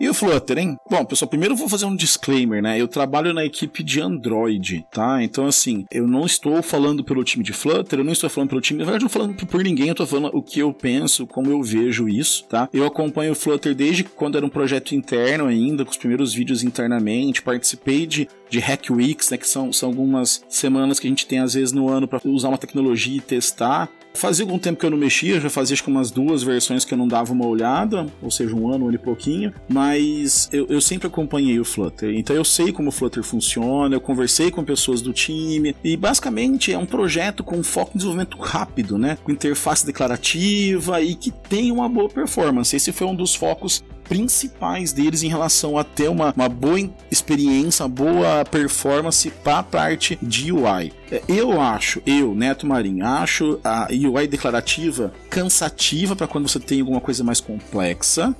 E 0.00 0.08
o 0.08 0.14
Flutter, 0.14 0.56
hein? 0.56 0.78
Bom, 0.88 1.04
pessoal, 1.04 1.28
primeiro 1.28 1.52
eu 1.52 1.58
vou 1.58 1.68
fazer 1.68 1.84
um 1.84 1.94
disclaimer, 1.94 2.62
né? 2.62 2.80
Eu 2.80 2.88
trabalho 2.88 3.34
na 3.34 3.44
equipe 3.44 3.82
de 3.82 4.00
Android, 4.00 4.82
tá? 4.90 5.22
Então, 5.22 5.44
assim, 5.44 5.84
eu 5.90 6.08
não 6.08 6.24
estou 6.24 6.62
falando 6.62 7.04
pelo 7.04 7.22
time 7.22 7.44
de 7.44 7.52
Flutter, 7.52 7.98
eu 7.98 8.04
não 8.04 8.14
estou 8.14 8.30
falando 8.30 8.48
pelo 8.48 8.62
time, 8.62 8.78
na 8.78 8.86
verdade, 8.86 9.04
eu 9.04 9.04
não 9.04 9.08
estou 9.08 9.22
falando 9.22 9.46
por 9.46 9.62
ninguém, 9.62 9.88
eu 9.88 9.92
estou 9.92 10.06
falando 10.06 10.34
o 10.34 10.42
que 10.42 10.60
eu 10.60 10.72
penso, 10.72 11.26
como 11.26 11.50
eu 11.50 11.62
vejo 11.62 12.08
isso, 12.08 12.44
tá? 12.44 12.66
Eu 12.72 12.86
acompanho 12.86 13.32
o 13.32 13.34
Flutter 13.34 13.74
desde 13.74 14.02
quando 14.02 14.38
era 14.38 14.46
um 14.46 14.48
projeto 14.48 14.94
interno 14.94 15.44
ainda, 15.44 15.84
com 15.84 15.90
os 15.90 15.98
primeiros 15.98 16.32
vídeos 16.32 16.62
internamente, 16.62 17.42
participei 17.42 18.06
de, 18.06 18.26
de 18.48 18.58
Hack 18.58 18.88
Weeks, 18.88 19.28
né? 19.28 19.36
Que 19.36 19.46
são, 19.46 19.70
são 19.70 19.90
algumas 19.90 20.42
semanas 20.48 20.98
que 20.98 21.08
a 21.08 21.10
gente 21.10 21.26
tem 21.26 21.40
às 21.40 21.52
vezes 21.52 21.72
no 21.72 21.90
ano 21.90 22.08
para 22.08 22.22
usar 22.24 22.48
uma 22.48 22.56
tecnologia 22.56 23.18
e 23.18 23.20
testar. 23.20 23.86
Fazia 24.12 24.44
algum 24.44 24.58
tempo 24.58 24.78
que 24.78 24.84
eu 24.84 24.90
não 24.90 24.98
mexia, 24.98 25.40
já 25.40 25.48
fazia 25.48 25.74
acho 25.74 25.84
que 25.84 25.90
umas 25.90 26.10
duas 26.10 26.42
versões 26.42 26.84
que 26.84 26.92
eu 26.92 26.98
não 26.98 27.08
dava 27.08 27.32
uma 27.32 27.46
olhada, 27.46 28.06
ou 28.20 28.30
seja, 28.30 28.54
um 28.54 28.68
ano, 28.68 28.84
um 28.84 28.88
ano 28.88 28.96
e 28.96 28.98
pouquinho, 28.98 29.52
mas 29.68 30.48
eu, 30.52 30.66
eu 30.68 30.80
sempre 30.80 31.06
acompanhei 31.06 31.58
o 31.58 31.64
Flutter, 31.64 32.14
então 32.14 32.34
eu 32.34 32.44
sei 32.44 32.72
como 32.72 32.88
o 32.88 32.92
Flutter 32.92 33.22
funciona, 33.22 33.94
eu 33.94 34.00
conversei 34.00 34.50
com 34.50 34.64
pessoas 34.64 35.00
do 35.00 35.12
time, 35.12 35.74
e 35.82 35.96
basicamente 35.96 36.72
é 36.72 36.78
um 36.78 36.86
projeto 36.86 37.44
com 37.44 37.62
foco 37.62 37.92
em 37.94 37.98
desenvolvimento 37.98 38.36
rápido, 38.38 38.98
né? 38.98 39.16
Com 39.22 39.32
interface 39.32 39.86
declarativa 39.86 41.00
e 41.00 41.14
que 41.14 41.30
tem 41.30 41.70
uma 41.70 41.88
boa 41.88 42.08
performance. 42.08 42.74
Esse 42.74 42.92
foi 42.92 43.06
um 43.06 43.14
dos 43.14 43.34
focos 43.34 43.82
principais 44.10 44.92
deles 44.92 45.22
em 45.22 45.28
relação 45.28 45.78
a 45.78 45.84
ter 45.84 46.08
uma, 46.08 46.34
uma 46.36 46.48
boa 46.48 46.80
experiência, 47.12 47.86
boa 47.86 48.44
performance 48.44 49.30
para 49.30 49.60
a 49.60 49.62
parte 49.62 50.18
de 50.20 50.50
UI. 50.50 50.92
É, 51.12 51.22
eu 51.28 51.60
acho, 51.60 52.02
eu, 52.04 52.34
Neto 52.34 52.66
Marinho, 52.66 53.06
acho 53.06 53.60
a 53.62 53.86
UI 53.88 54.26
declarativa 54.26 55.12
cansativa 55.30 56.16
para 56.16 56.26
quando 56.26 56.48
você 56.48 56.58
tem 56.58 56.80
alguma 56.80 57.00
coisa 57.00 57.22
mais 57.22 57.40
complexa 57.40 58.34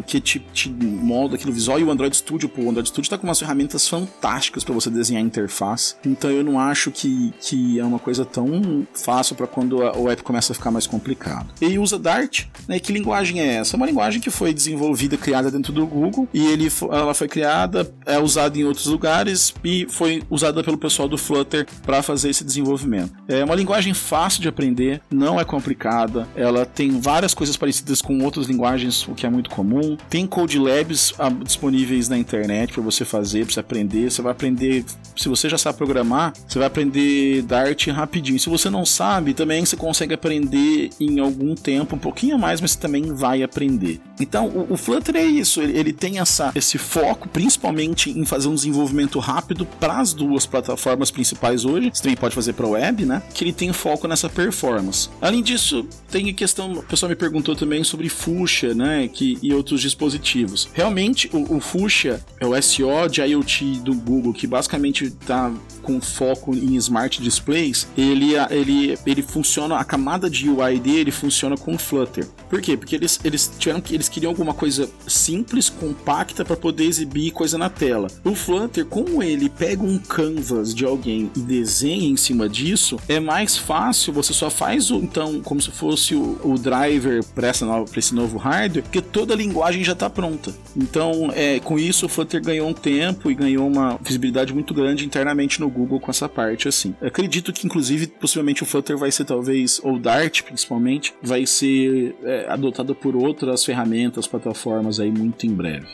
porque 0.00 0.20
te, 0.20 0.38
te 0.52 0.70
molda 0.70 1.36
aquilo 1.36 1.52
visual. 1.52 1.78
E 1.78 1.84
o 1.84 1.90
Android 1.90 2.16
Studio, 2.16 2.48
pô, 2.48 2.62
o 2.62 2.70
Android 2.70 2.88
Studio 2.88 3.06
está 3.06 3.18
com 3.18 3.26
umas 3.26 3.38
ferramentas 3.38 3.88
fantásticas 3.88 4.64
para 4.64 4.74
você 4.74 4.90
desenhar 4.90 5.22
interface. 5.22 5.94
Então 6.04 6.30
eu 6.30 6.42
não 6.42 6.58
acho 6.58 6.90
que, 6.90 7.32
que 7.40 7.78
é 7.78 7.84
uma 7.84 7.98
coisa 7.98 8.24
tão 8.24 8.86
fácil 8.94 9.36
para 9.36 9.46
quando 9.46 9.82
a, 9.82 9.96
o 9.96 10.10
app 10.10 10.22
começa 10.22 10.52
a 10.52 10.54
ficar 10.54 10.70
mais 10.70 10.86
complicado. 10.86 11.52
E 11.60 11.78
usa 11.78 11.98
Dart, 11.98 12.46
né? 12.66 12.78
Que 12.78 12.92
linguagem 12.92 13.40
é 13.40 13.54
essa? 13.56 13.74
É 13.74 13.76
uma 13.76 13.86
linguagem 13.86 14.20
que 14.20 14.30
foi 14.30 14.52
desenvolvida, 14.52 15.16
criada 15.16 15.50
dentro 15.50 15.72
do 15.72 15.86
Google, 15.86 16.28
e 16.32 16.46
ele, 16.46 16.70
ela 16.90 17.14
foi 17.14 17.28
criada, 17.28 17.92
é 18.06 18.18
usada 18.18 18.58
em 18.58 18.64
outros 18.64 18.86
lugares 18.86 19.54
e 19.62 19.86
foi 19.88 20.22
usada 20.30 20.62
pelo 20.64 20.78
pessoal 20.78 21.08
do 21.08 21.18
Flutter 21.18 21.66
para 21.82 22.02
fazer 22.02 22.30
esse 22.30 22.44
desenvolvimento. 22.44 23.12
É 23.28 23.44
uma 23.44 23.54
linguagem 23.54 23.94
fácil 23.94 24.40
de 24.40 24.48
aprender, 24.48 25.00
não 25.10 25.38
é 25.40 25.44
complicada, 25.44 26.28
ela 26.34 26.64
tem 26.64 27.00
várias 27.00 27.34
coisas 27.34 27.56
parecidas 27.56 28.00
com 28.00 28.22
outras 28.24 28.46
linguagens, 28.46 29.06
o 29.06 29.14
que 29.14 29.26
é 29.26 29.30
muito 29.30 29.50
comum 29.50 29.89
Tem 30.08 30.26
Code 30.26 30.58
Labs 30.58 31.12
ah, 31.18 31.28
disponíveis 31.28 32.08
na 32.08 32.18
internet 32.18 32.72
para 32.72 32.82
você 32.82 33.04
fazer, 33.04 33.44
para 33.44 33.54
você 33.54 33.60
aprender. 33.60 34.10
Você 34.10 34.22
vai 34.22 34.32
aprender, 34.32 34.84
se 35.16 35.28
você 35.28 35.48
já 35.48 35.58
sabe 35.58 35.78
programar, 35.78 36.32
você 36.46 36.58
vai 36.58 36.66
aprender 36.66 37.42
Dart 37.42 37.86
rapidinho. 37.88 38.38
Se 38.38 38.48
você 38.48 38.68
não 38.70 38.84
sabe, 38.84 39.34
também 39.34 39.64
você 39.64 39.76
consegue 39.76 40.14
aprender 40.14 40.90
em 41.00 41.18
algum 41.18 41.54
tempo, 41.54 41.96
um 41.96 41.98
pouquinho 41.98 42.36
a 42.36 42.38
mais, 42.38 42.60
mas 42.60 42.72
você 42.72 42.78
também 42.78 43.14
vai 43.14 43.42
aprender. 43.42 44.00
Então, 44.20 44.48
o, 44.48 44.74
o 44.74 44.76
Flutter 44.76 45.16
é 45.16 45.24
isso, 45.24 45.60
ele, 45.60 45.78
ele, 45.78 45.92
tem 45.92 46.18
essa, 46.18 46.52
esse 46.54 46.76
foco 46.76 47.28
principalmente 47.28 48.10
em 48.10 48.24
fazer 48.24 48.48
um 48.48 48.54
desenvolvimento 48.54 49.18
rápido 49.18 49.64
para 49.64 49.98
as 49.98 50.12
duas 50.12 50.46
plataformas 50.46 51.10
principais 51.10 51.64
hoje. 51.64 51.90
Você 51.92 52.02
também 52.02 52.16
pode 52.16 52.34
fazer 52.34 52.52
para 52.52 52.66
web, 52.66 53.04
né? 53.04 53.22
Que 53.32 53.44
ele 53.44 53.52
tem 53.52 53.72
foco 53.72 54.06
nessa 54.06 54.28
performance. 54.28 55.08
Além 55.20 55.42
disso, 55.42 55.86
tem 56.10 56.28
a 56.28 56.32
questão, 56.32 56.72
o 56.72 56.82
pessoal 56.82 57.08
me 57.08 57.16
perguntou 57.16 57.54
também 57.54 57.82
sobre 57.84 58.08
Fuchsia, 58.08 58.74
né? 58.74 59.08
Que, 59.08 59.38
e 59.42 59.52
outros 59.54 59.69
outros 59.70 59.80
dispositivos. 59.80 60.68
Realmente, 60.74 61.30
o, 61.32 61.56
o 61.56 61.60
Fuchsia 61.60 62.20
é 62.38 62.46
o 62.46 62.60
SO 62.60 63.08
de 63.10 63.22
IoT 63.22 63.80
do 63.80 63.94
Google, 63.94 64.32
que 64.32 64.46
basicamente 64.46 65.04
está 65.04 65.52
com 65.82 66.00
foco 66.00 66.54
em 66.54 66.76
smart 66.76 67.20
displays, 67.22 67.86
ele, 67.96 68.34
ele, 68.50 68.98
ele 69.06 69.22
funciona, 69.22 69.76
a 69.76 69.84
camada 69.84 70.28
de 70.28 70.48
UI 70.48 70.78
dele 70.78 71.10
funciona 71.10 71.56
com 71.56 71.76
Flutter. 71.78 72.26
Por 72.48 72.60
quê? 72.60 72.76
Porque 72.76 72.94
eles, 72.94 73.18
eles 73.24 73.50
tiveram 73.58 73.80
que 73.80 73.94
eles 73.94 74.08
queriam 74.08 74.30
alguma 74.30 74.54
coisa 74.54 74.88
simples, 75.06 75.68
compacta 75.68 76.44
para 76.44 76.56
poder 76.56 76.84
exibir 76.84 77.30
coisa 77.32 77.56
na 77.56 77.68
tela. 77.68 78.08
O 78.24 78.34
Flutter, 78.34 78.84
como 78.84 79.22
ele 79.22 79.48
pega 79.48 79.82
um 79.82 79.98
canvas 79.98 80.74
de 80.74 80.84
alguém 80.84 81.30
e 81.36 81.40
desenha 81.40 82.08
em 82.08 82.16
cima 82.16 82.48
disso, 82.48 82.98
é 83.08 83.18
mais 83.18 83.56
fácil, 83.56 84.12
você 84.12 84.32
só 84.32 84.50
faz 84.50 84.90
o 84.90 84.96
então 84.96 85.40
como 85.40 85.60
se 85.60 85.70
fosse 85.70 86.14
o, 86.14 86.38
o 86.44 86.58
driver 86.58 87.24
para 87.24 87.50
esse 87.96 88.14
novo 88.14 88.36
hardware, 88.38 88.82
porque 88.82 89.00
toda 89.00 89.34
a 89.34 89.36
linguagem 89.36 89.59
já 89.84 89.92
está 89.92 90.08
pronta. 90.08 90.52
Então, 90.76 91.30
é, 91.34 91.60
com 91.60 91.78
isso 91.78 92.06
o 92.06 92.08
Flutter 92.08 92.42
ganhou 92.42 92.68
um 92.68 92.72
tempo 92.72 93.30
e 93.30 93.34
ganhou 93.34 93.66
uma 93.66 93.98
visibilidade 94.00 94.52
muito 94.52 94.72
grande 94.74 95.04
internamente 95.04 95.60
no 95.60 95.68
Google 95.68 96.00
com 96.00 96.10
essa 96.10 96.28
parte 96.28 96.68
assim. 96.68 96.94
Eu 97.00 97.08
acredito 97.08 97.52
que 97.52 97.66
inclusive 97.66 98.06
possivelmente 98.06 98.62
o 98.62 98.66
Flutter 98.66 98.96
vai 98.96 99.10
ser 99.10 99.24
talvez 99.24 99.80
ou 99.82 99.98
Dart 99.98 100.42
principalmente 100.42 101.14
vai 101.22 101.46
ser 101.46 102.14
é, 102.24 102.46
adotado 102.48 102.94
por 102.94 103.16
outras 103.16 103.64
ferramentas, 103.64 104.26
plataformas 104.26 105.00
aí 105.00 105.10
muito 105.10 105.46
em 105.46 105.54
breve. 105.54 105.86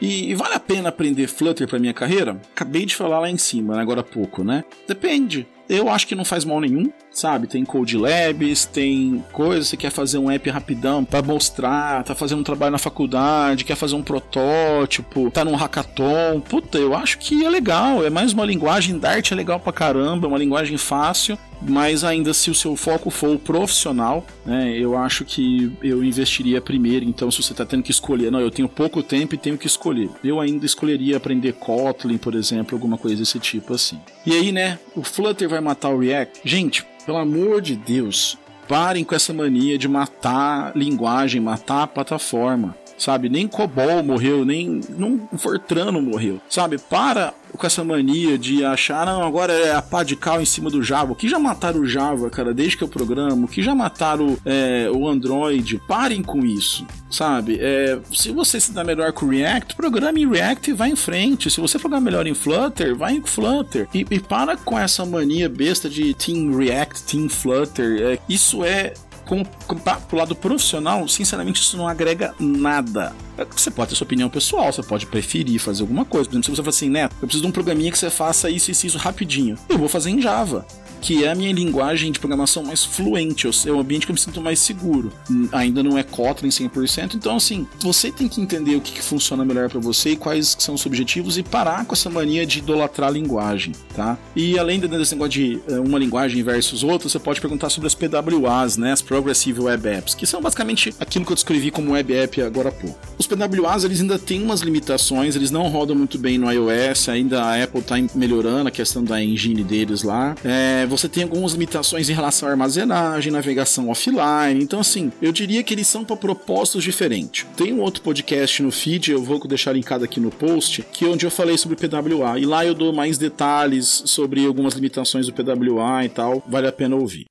E, 0.00 0.34
vale 0.34 0.54
a 0.54 0.60
pena 0.60 0.88
aprender 0.88 1.26
Flutter 1.28 1.66
para 1.68 1.78
minha 1.78 1.94
carreira? 1.94 2.40
Acabei 2.54 2.84
de 2.84 2.94
falar 2.94 3.20
lá 3.20 3.30
em 3.30 3.38
cima, 3.38 3.80
agora 3.80 4.00
há 4.00 4.04
pouco, 4.04 4.44
né? 4.44 4.64
Depende. 4.86 5.46
Eu 5.68 5.88
acho 5.88 6.06
que 6.06 6.14
não 6.14 6.24
faz 6.24 6.44
mal 6.44 6.60
nenhum, 6.60 6.90
sabe? 7.10 7.46
Tem 7.46 7.64
Code 7.64 7.96
Labs, 7.96 8.66
tem 8.66 9.24
coisas, 9.32 9.68
você 9.68 9.76
quer 9.76 9.90
fazer 9.90 10.18
um 10.18 10.30
app 10.30 10.50
rapidão 10.50 11.04
para 11.04 11.22
mostrar, 11.22 12.04
tá 12.04 12.14
fazendo 12.14 12.40
um 12.40 12.44
trabalho 12.44 12.72
na 12.72 12.78
faculdade, 12.78 13.64
quer 13.64 13.74
fazer 13.74 13.94
um 13.94 14.02
protótipo, 14.02 15.30
tá 15.30 15.42
num 15.44 15.54
hackathon. 15.54 16.40
Puta, 16.40 16.76
eu 16.76 16.94
acho 16.94 17.18
que 17.18 17.44
é 17.44 17.48
legal, 17.48 18.04
é 18.04 18.10
mais 18.10 18.34
uma 18.34 18.44
linguagem, 18.44 18.98
Dart 18.98 19.32
é 19.32 19.34
legal 19.34 19.58
pra 19.58 19.72
caramba, 19.72 20.26
é 20.26 20.28
uma 20.28 20.38
linguagem 20.38 20.76
fácil, 20.76 21.38
mas 21.66 22.04
ainda 22.04 22.32
se 22.34 22.50
o 22.50 22.54
seu 22.54 22.76
foco 22.76 23.10
for 23.10 23.34
o 23.34 23.38
profissional, 23.38 24.26
né, 24.44 24.76
eu 24.76 24.96
acho 24.96 25.24
que 25.24 25.72
eu 25.82 26.04
investiria 26.04 26.60
primeiro. 26.60 27.04
Então, 27.04 27.30
se 27.30 27.42
você 27.42 27.52
está 27.52 27.64
tendo 27.64 27.82
que 27.82 27.90
escolher, 27.90 28.30
não, 28.30 28.40
eu 28.40 28.50
tenho 28.50 28.68
pouco 28.68 29.02
tempo 29.02 29.34
e 29.34 29.38
tenho 29.38 29.58
que 29.58 29.66
escolher, 29.66 30.10
eu 30.22 30.40
ainda 30.40 30.66
escolheria 30.66 31.16
aprender 31.16 31.52
Kotlin, 31.54 32.18
por 32.18 32.34
exemplo, 32.34 32.76
alguma 32.76 32.98
coisa 32.98 33.16
desse 33.16 33.38
tipo 33.38 33.74
assim. 33.74 33.98
E 34.26 34.32
aí, 34.32 34.52
né, 34.52 34.78
o 34.94 35.02
Flutter 35.02 35.48
vai 35.48 35.60
matar 35.60 35.90
o 35.90 35.98
React? 35.98 36.40
Gente, 36.44 36.84
pelo 37.04 37.18
amor 37.18 37.60
de 37.60 37.76
Deus, 37.76 38.38
parem 38.68 39.04
com 39.04 39.14
essa 39.14 39.32
mania 39.32 39.76
de 39.76 39.88
matar 39.88 40.72
linguagem, 40.76 41.40
matar 41.40 41.82
a 41.82 41.86
plataforma 41.86 42.74
sabe? 42.98 43.28
Nem 43.28 43.46
Cobol 43.46 44.02
morreu, 44.02 44.44
nem, 44.44 44.80
nem 44.88 45.20
Fortran 45.36 45.92
morreu, 45.92 46.40
sabe? 46.48 46.78
Para 46.78 47.34
com 47.56 47.66
essa 47.66 47.84
mania 47.84 48.36
de 48.36 48.64
achar, 48.64 49.06
não, 49.06 49.22
agora 49.22 49.52
é 49.52 49.74
a 49.74 49.82
pá 49.82 50.02
de 50.02 50.16
cal 50.16 50.40
em 50.40 50.44
cima 50.44 50.70
do 50.70 50.82
Java. 50.82 51.14
Que 51.14 51.28
já 51.28 51.38
mataram 51.38 51.80
o 51.80 51.86
Java, 51.86 52.28
cara, 52.28 52.52
desde 52.52 52.76
que 52.76 52.84
eu 52.84 52.88
programo? 52.88 53.48
Que 53.48 53.62
já 53.62 53.74
mataram 53.74 54.36
é, 54.44 54.90
o 54.92 55.08
Android? 55.08 55.80
Parem 55.86 56.22
com 56.22 56.44
isso, 56.44 56.86
sabe? 57.10 57.58
É, 57.60 57.98
se 58.12 58.32
você 58.32 58.60
se 58.60 58.72
dá 58.72 58.82
melhor 58.82 59.12
com 59.12 59.26
React, 59.26 59.76
programe 59.76 60.22
em 60.22 60.28
React 60.28 60.70
e 60.70 60.74
vá 60.74 60.88
em 60.88 60.96
frente. 60.96 61.50
Se 61.50 61.60
você 61.60 61.78
programar 61.78 62.04
melhor 62.04 62.26
em 62.26 62.34
Flutter, 62.34 62.96
vai 62.96 63.14
em 63.14 63.22
Flutter. 63.22 63.88
E, 63.94 64.04
e 64.10 64.20
para 64.20 64.56
com 64.56 64.78
essa 64.78 65.04
mania 65.04 65.48
besta 65.48 65.88
de 65.88 66.12
Team 66.14 66.56
React, 66.56 67.04
Team 67.04 67.28
Flutter. 67.28 68.02
É, 68.02 68.18
isso 68.28 68.64
é 68.64 68.94
como, 69.24 69.46
como 69.66 69.80
pro 69.80 70.18
lado 70.18 70.34
profissional, 70.34 71.06
sinceramente, 71.08 71.60
isso 71.60 71.76
não 71.76 71.88
agrega 71.88 72.34
nada. 72.38 73.12
Você 73.50 73.70
pode 73.70 73.90
ter 73.90 73.96
sua 73.96 74.04
opinião 74.04 74.28
pessoal, 74.28 74.72
você 74.72 74.82
pode 74.82 75.06
preferir 75.06 75.58
fazer 75.58 75.82
alguma 75.82 76.04
coisa. 76.04 76.28
Por 76.28 76.34
exemplo, 76.34 76.44
se 76.44 76.50
você 76.50 76.62
fala 76.62 76.68
assim, 76.68 76.88
Neto, 76.88 77.16
eu 77.20 77.26
preciso 77.26 77.42
de 77.42 77.48
um 77.48 77.52
programinha 77.52 77.90
que 77.90 77.98
você 77.98 78.10
faça 78.10 78.50
isso 78.50 78.70
e 78.70 78.72
isso, 78.72 78.86
isso 78.86 78.98
rapidinho. 78.98 79.56
Eu 79.68 79.78
vou 79.78 79.88
fazer 79.88 80.10
em 80.10 80.20
Java 80.20 80.66
que 81.04 81.22
é 81.22 81.30
a 81.30 81.34
minha 81.34 81.52
linguagem 81.52 82.10
de 82.10 82.18
programação 82.18 82.62
mais 82.62 82.82
fluente, 82.82 83.46
é 83.66 83.70
o 83.70 83.78
ambiente 83.78 84.06
que 84.06 84.10
eu 84.10 84.14
me 84.14 84.20
sinto 84.20 84.40
mais 84.40 84.58
seguro. 84.58 85.12
Ainda 85.52 85.82
não 85.82 85.98
é 85.98 86.02
Kotlin 86.02 86.48
100%, 86.48 87.16
então 87.16 87.36
assim, 87.36 87.66
você 87.78 88.10
tem 88.10 88.26
que 88.26 88.40
entender 88.40 88.74
o 88.74 88.80
que, 88.80 88.92
que 88.92 89.02
funciona 89.02 89.44
melhor 89.44 89.68
para 89.68 89.78
você 89.78 90.12
e 90.12 90.16
quais 90.16 90.56
são 90.58 90.74
os 90.74 90.86
objetivos 90.86 91.36
e 91.36 91.42
parar 91.42 91.84
com 91.84 91.92
essa 91.92 92.08
mania 92.08 92.46
de 92.46 92.60
idolatrar 92.60 93.10
a 93.10 93.12
linguagem, 93.12 93.74
tá? 93.94 94.16
E 94.34 94.58
além 94.58 94.80
desse 94.80 95.14
negócio 95.14 95.32
de 95.32 95.60
uh, 95.68 95.82
uma 95.82 95.98
linguagem 95.98 96.42
versus 96.42 96.82
outra, 96.82 97.06
você 97.06 97.18
pode 97.18 97.38
perguntar 97.38 97.68
sobre 97.68 97.86
as 97.86 97.94
PWAs, 97.94 98.78
né, 98.78 98.92
as 98.92 99.02
Progressive 99.02 99.60
Web 99.60 99.86
Apps, 99.86 100.14
que 100.14 100.26
são 100.26 100.40
basicamente 100.40 100.94
aquilo 100.98 101.26
que 101.26 101.32
eu 101.32 101.36
descrevi 101.36 101.70
como 101.70 101.92
Web 101.92 102.14
App 102.14 102.40
agora 102.40 102.70
há 102.70 102.72
pouco. 102.72 102.98
Os 103.18 103.26
PWAs, 103.26 103.84
eles 103.84 104.00
ainda 104.00 104.18
têm 104.18 104.42
umas 104.42 104.62
limitações, 104.62 105.36
eles 105.36 105.50
não 105.50 105.68
rodam 105.68 105.94
muito 105.94 106.16
bem 106.16 106.38
no 106.38 106.50
iOS, 106.50 107.10
ainda 107.10 107.42
a 107.42 107.62
Apple 107.62 107.80
está 107.80 107.96
melhorando 108.14 108.68
a 108.68 108.70
questão 108.70 109.04
da 109.04 109.22
engine 109.22 109.62
deles 109.62 110.02
lá. 110.02 110.34
É, 110.42 110.86
você 110.96 111.08
tem 111.08 111.24
algumas 111.24 111.52
limitações 111.52 112.08
em 112.08 112.12
relação 112.12 112.48
à 112.48 112.52
armazenagem, 112.52 113.32
navegação 113.32 113.88
offline. 113.88 114.62
Então, 114.62 114.80
assim, 114.80 115.10
eu 115.20 115.32
diria 115.32 115.62
que 115.62 115.74
eles 115.74 115.88
são 115.88 116.04
para 116.04 116.16
propósitos 116.16 116.84
diferentes. 116.84 117.46
Tem 117.56 117.72
um 117.72 117.80
outro 117.80 118.02
podcast 118.02 118.62
no 118.62 118.70
feed, 118.70 119.10
eu 119.10 119.22
vou 119.22 119.40
deixar 119.46 119.72
linkado 119.72 120.04
aqui 120.04 120.20
no 120.20 120.30
post, 120.30 120.84
que 120.92 121.04
é 121.04 121.08
onde 121.08 121.26
eu 121.26 121.30
falei 121.30 121.58
sobre 121.58 121.76
PWA. 121.76 122.38
E 122.38 122.46
lá 122.46 122.64
eu 122.64 122.74
dou 122.74 122.92
mais 122.92 123.18
detalhes 123.18 124.04
sobre 124.06 124.46
algumas 124.46 124.74
limitações 124.74 125.26
do 125.26 125.32
PWA 125.32 126.04
e 126.04 126.08
tal. 126.08 126.42
Vale 126.48 126.68
a 126.68 126.72
pena 126.72 126.96
ouvir. 126.96 127.26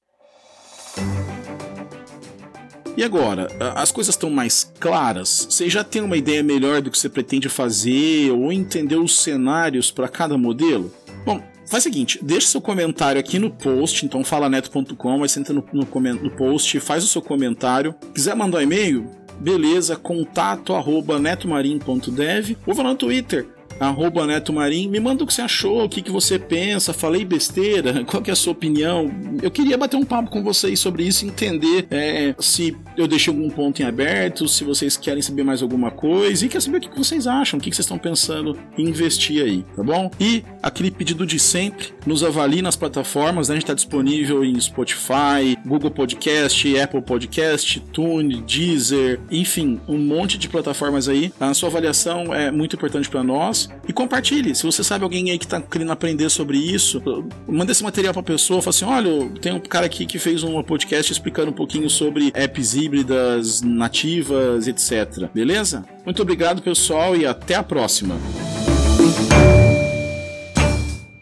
E 2.96 3.04
agora, 3.04 3.48
as 3.76 3.92
coisas 3.92 4.14
estão 4.14 4.30
mais 4.30 4.72
claras? 4.80 5.48
Você 5.50 5.68
já 5.68 5.84
tem 5.84 6.02
uma 6.02 6.16
ideia 6.16 6.44
melhor 6.44 6.80
do 6.80 6.92
que 6.92 6.98
você 6.98 7.10
pretende 7.10 7.50
fazer 7.50 8.32
ou 8.32 8.52
entendeu 8.52 9.02
os 9.04 9.18
cenários 9.18 9.90
para 9.90 10.08
cada 10.08 10.38
modelo? 10.38 10.94
Bom, 11.26 11.42
Faz 11.74 11.86
o 11.86 11.90
seguinte, 11.90 12.20
deixa 12.22 12.46
seu 12.46 12.62
comentário 12.62 13.20
aqui 13.20 13.40
no 13.40 13.50
post, 13.50 14.06
então 14.06 14.24
falaneto.com, 14.24 15.18
mas 15.18 15.36
entra 15.36 15.56
no, 15.56 15.66
no, 15.74 15.88
no 16.14 16.30
post, 16.30 16.80
faz 16.80 17.04
o 17.04 17.08
seu 17.08 17.20
comentário. 17.20 17.96
Quiser 18.14 18.36
mandar 18.36 18.60
um 18.60 18.62
e-mail, 18.62 19.10
beleza, 19.40 19.96
contato 19.96 20.76
arroba 20.76 21.18
netomarim.dev 21.18 22.58
ou 22.68 22.76
vai 22.76 22.86
lá 22.86 22.92
no 22.92 22.96
Twitter, 22.96 23.48
arroba 23.80 24.26
Neto 24.26 24.54
Marim, 24.54 24.88
me 24.88 25.00
manda 25.00 25.24
o 25.24 25.28
que 25.28 25.34
você 25.34 25.42
achou, 25.42 25.84
o 25.84 25.90
que, 25.90 26.02
que 26.02 26.12
você 26.12 26.38
pensa, 26.38 26.94
falei 26.94 27.26
besteira, 27.26 28.04
qual 28.06 28.22
que 28.22 28.30
é 28.30 28.34
a 28.34 28.36
sua 28.36 28.54
opinião. 28.54 29.12
Eu 29.42 29.52
queria 29.52 29.78
bater 29.78 29.98
um 29.98 30.06
papo 30.06 30.30
com 30.30 30.44
vocês 30.44 30.80
sobre 30.80 31.04
isso, 31.04 31.26
entender 31.26 31.88
é, 31.92 32.36
se 32.40 32.76
eu 32.98 33.08
deixei 33.08 33.34
algum 33.34 33.50
ponto 33.50 33.82
em 33.82 33.86
aberto, 33.86 34.48
se 34.48 34.64
vocês 34.64 34.96
querem 34.98 35.22
saber 35.22 35.44
mais 35.44 35.62
alguma 35.62 35.92
coisa 35.92 36.46
e 36.46 36.50
quer 36.50 36.62
saber 36.62 36.78
o 36.78 36.82
que, 36.82 36.90
que 36.90 36.98
vocês 36.98 37.28
acham, 37.28 37.58
o 37.58 37.62
que, 37.62 37.70
que 37.70 37.76
vocês 37.76 37.86
estão 37.86 37.98
pensando 37.98 38.58
em 38.78 38.88
investir 38.88 39.44
aí, 39.44 39.64
tá 39.76 39.84
bom? 39.84 40.12
E 40.20 40.44
aquele 40.62 40.92
pedido 40.92 41.26
de 41.26 41.40
sempre, 41.40 41.94
nos 42.06 42.24
avalie 42.24 42.62
nas 42.62 42.76
plataformas, 42.76 43.50
né? 43.50 43.54
a 43.54 43.56
gente 43.56 43.64
está 43.64 43.74
disponível 43.74 44.44
em 44.44 44.60
Spotify, 44.60 45.58
Google 45.66 45.92
Podcast, 45.92 46.78
Apple 46.78 47.02
Podcast, 47.02 47.80
Tune, 47.92 48.42
Deezer, 48.42 49.20
enfim, 49.32 49.80
um 49.88 49.98
monte 49.98 50.38
de 50.38 50.48
plataformas 50.48 51.08
aí. 51.10 51.32
A 51.40 51.54
sua 51.54 51.70
avaliação 51.70 52.34
é 52.34 52.52
muito 52.52 52.76
importante 52.76 53.10
para 53.10 53.24
nós 53.24 53.63
e 53.88 53.94
compartilhe. 53.94 54.56
Se 54.56 54.64
você 54.64 54.84
sabe 54.84 55.04
alguém 55.04 55.32
aí 55.32 55.38
que 55.38 55.46
está 55.46 55.62
querendo 55.62 55.92
aprender 55.92 56.30
sobre 56.30 56.58
isso, 56.58 57.02
manda 57.48 57.72
esse 57.72 57.84
material 57.84 58.14
para 58.14 58.22
a 58.22 58.26
pessoa, 58.26 58.62
fala 58.62 58.70
assim: 58.70 58.86
olha, 58.86 59.30
tem 59.42 59.54
um 59.54 59.60
cara 59.60 59.86
aqui 59.86 60.06
que 60.06 60.20
fez 60.20 60.44
um 60.44 60.62
podcast 60.64 61.12
explicando 61.12 61.52
um 61.52 61.54
pouquinho 61.54 61.90
sobre 61.90 62.32
apps 62.34 62.74
híbridas, 62.76 63.62
nativas, 63.62 64.68
etc. 64.68 65.30
Beleza? 65.34 65.86
Muito 66.06 66.22
obrigado, 66.22 66.62
pessoal, 66.62 67.16
e 67.16 67.26
até 67.26 67.56
a 67.56 67.64
próxima. 67.64 68.16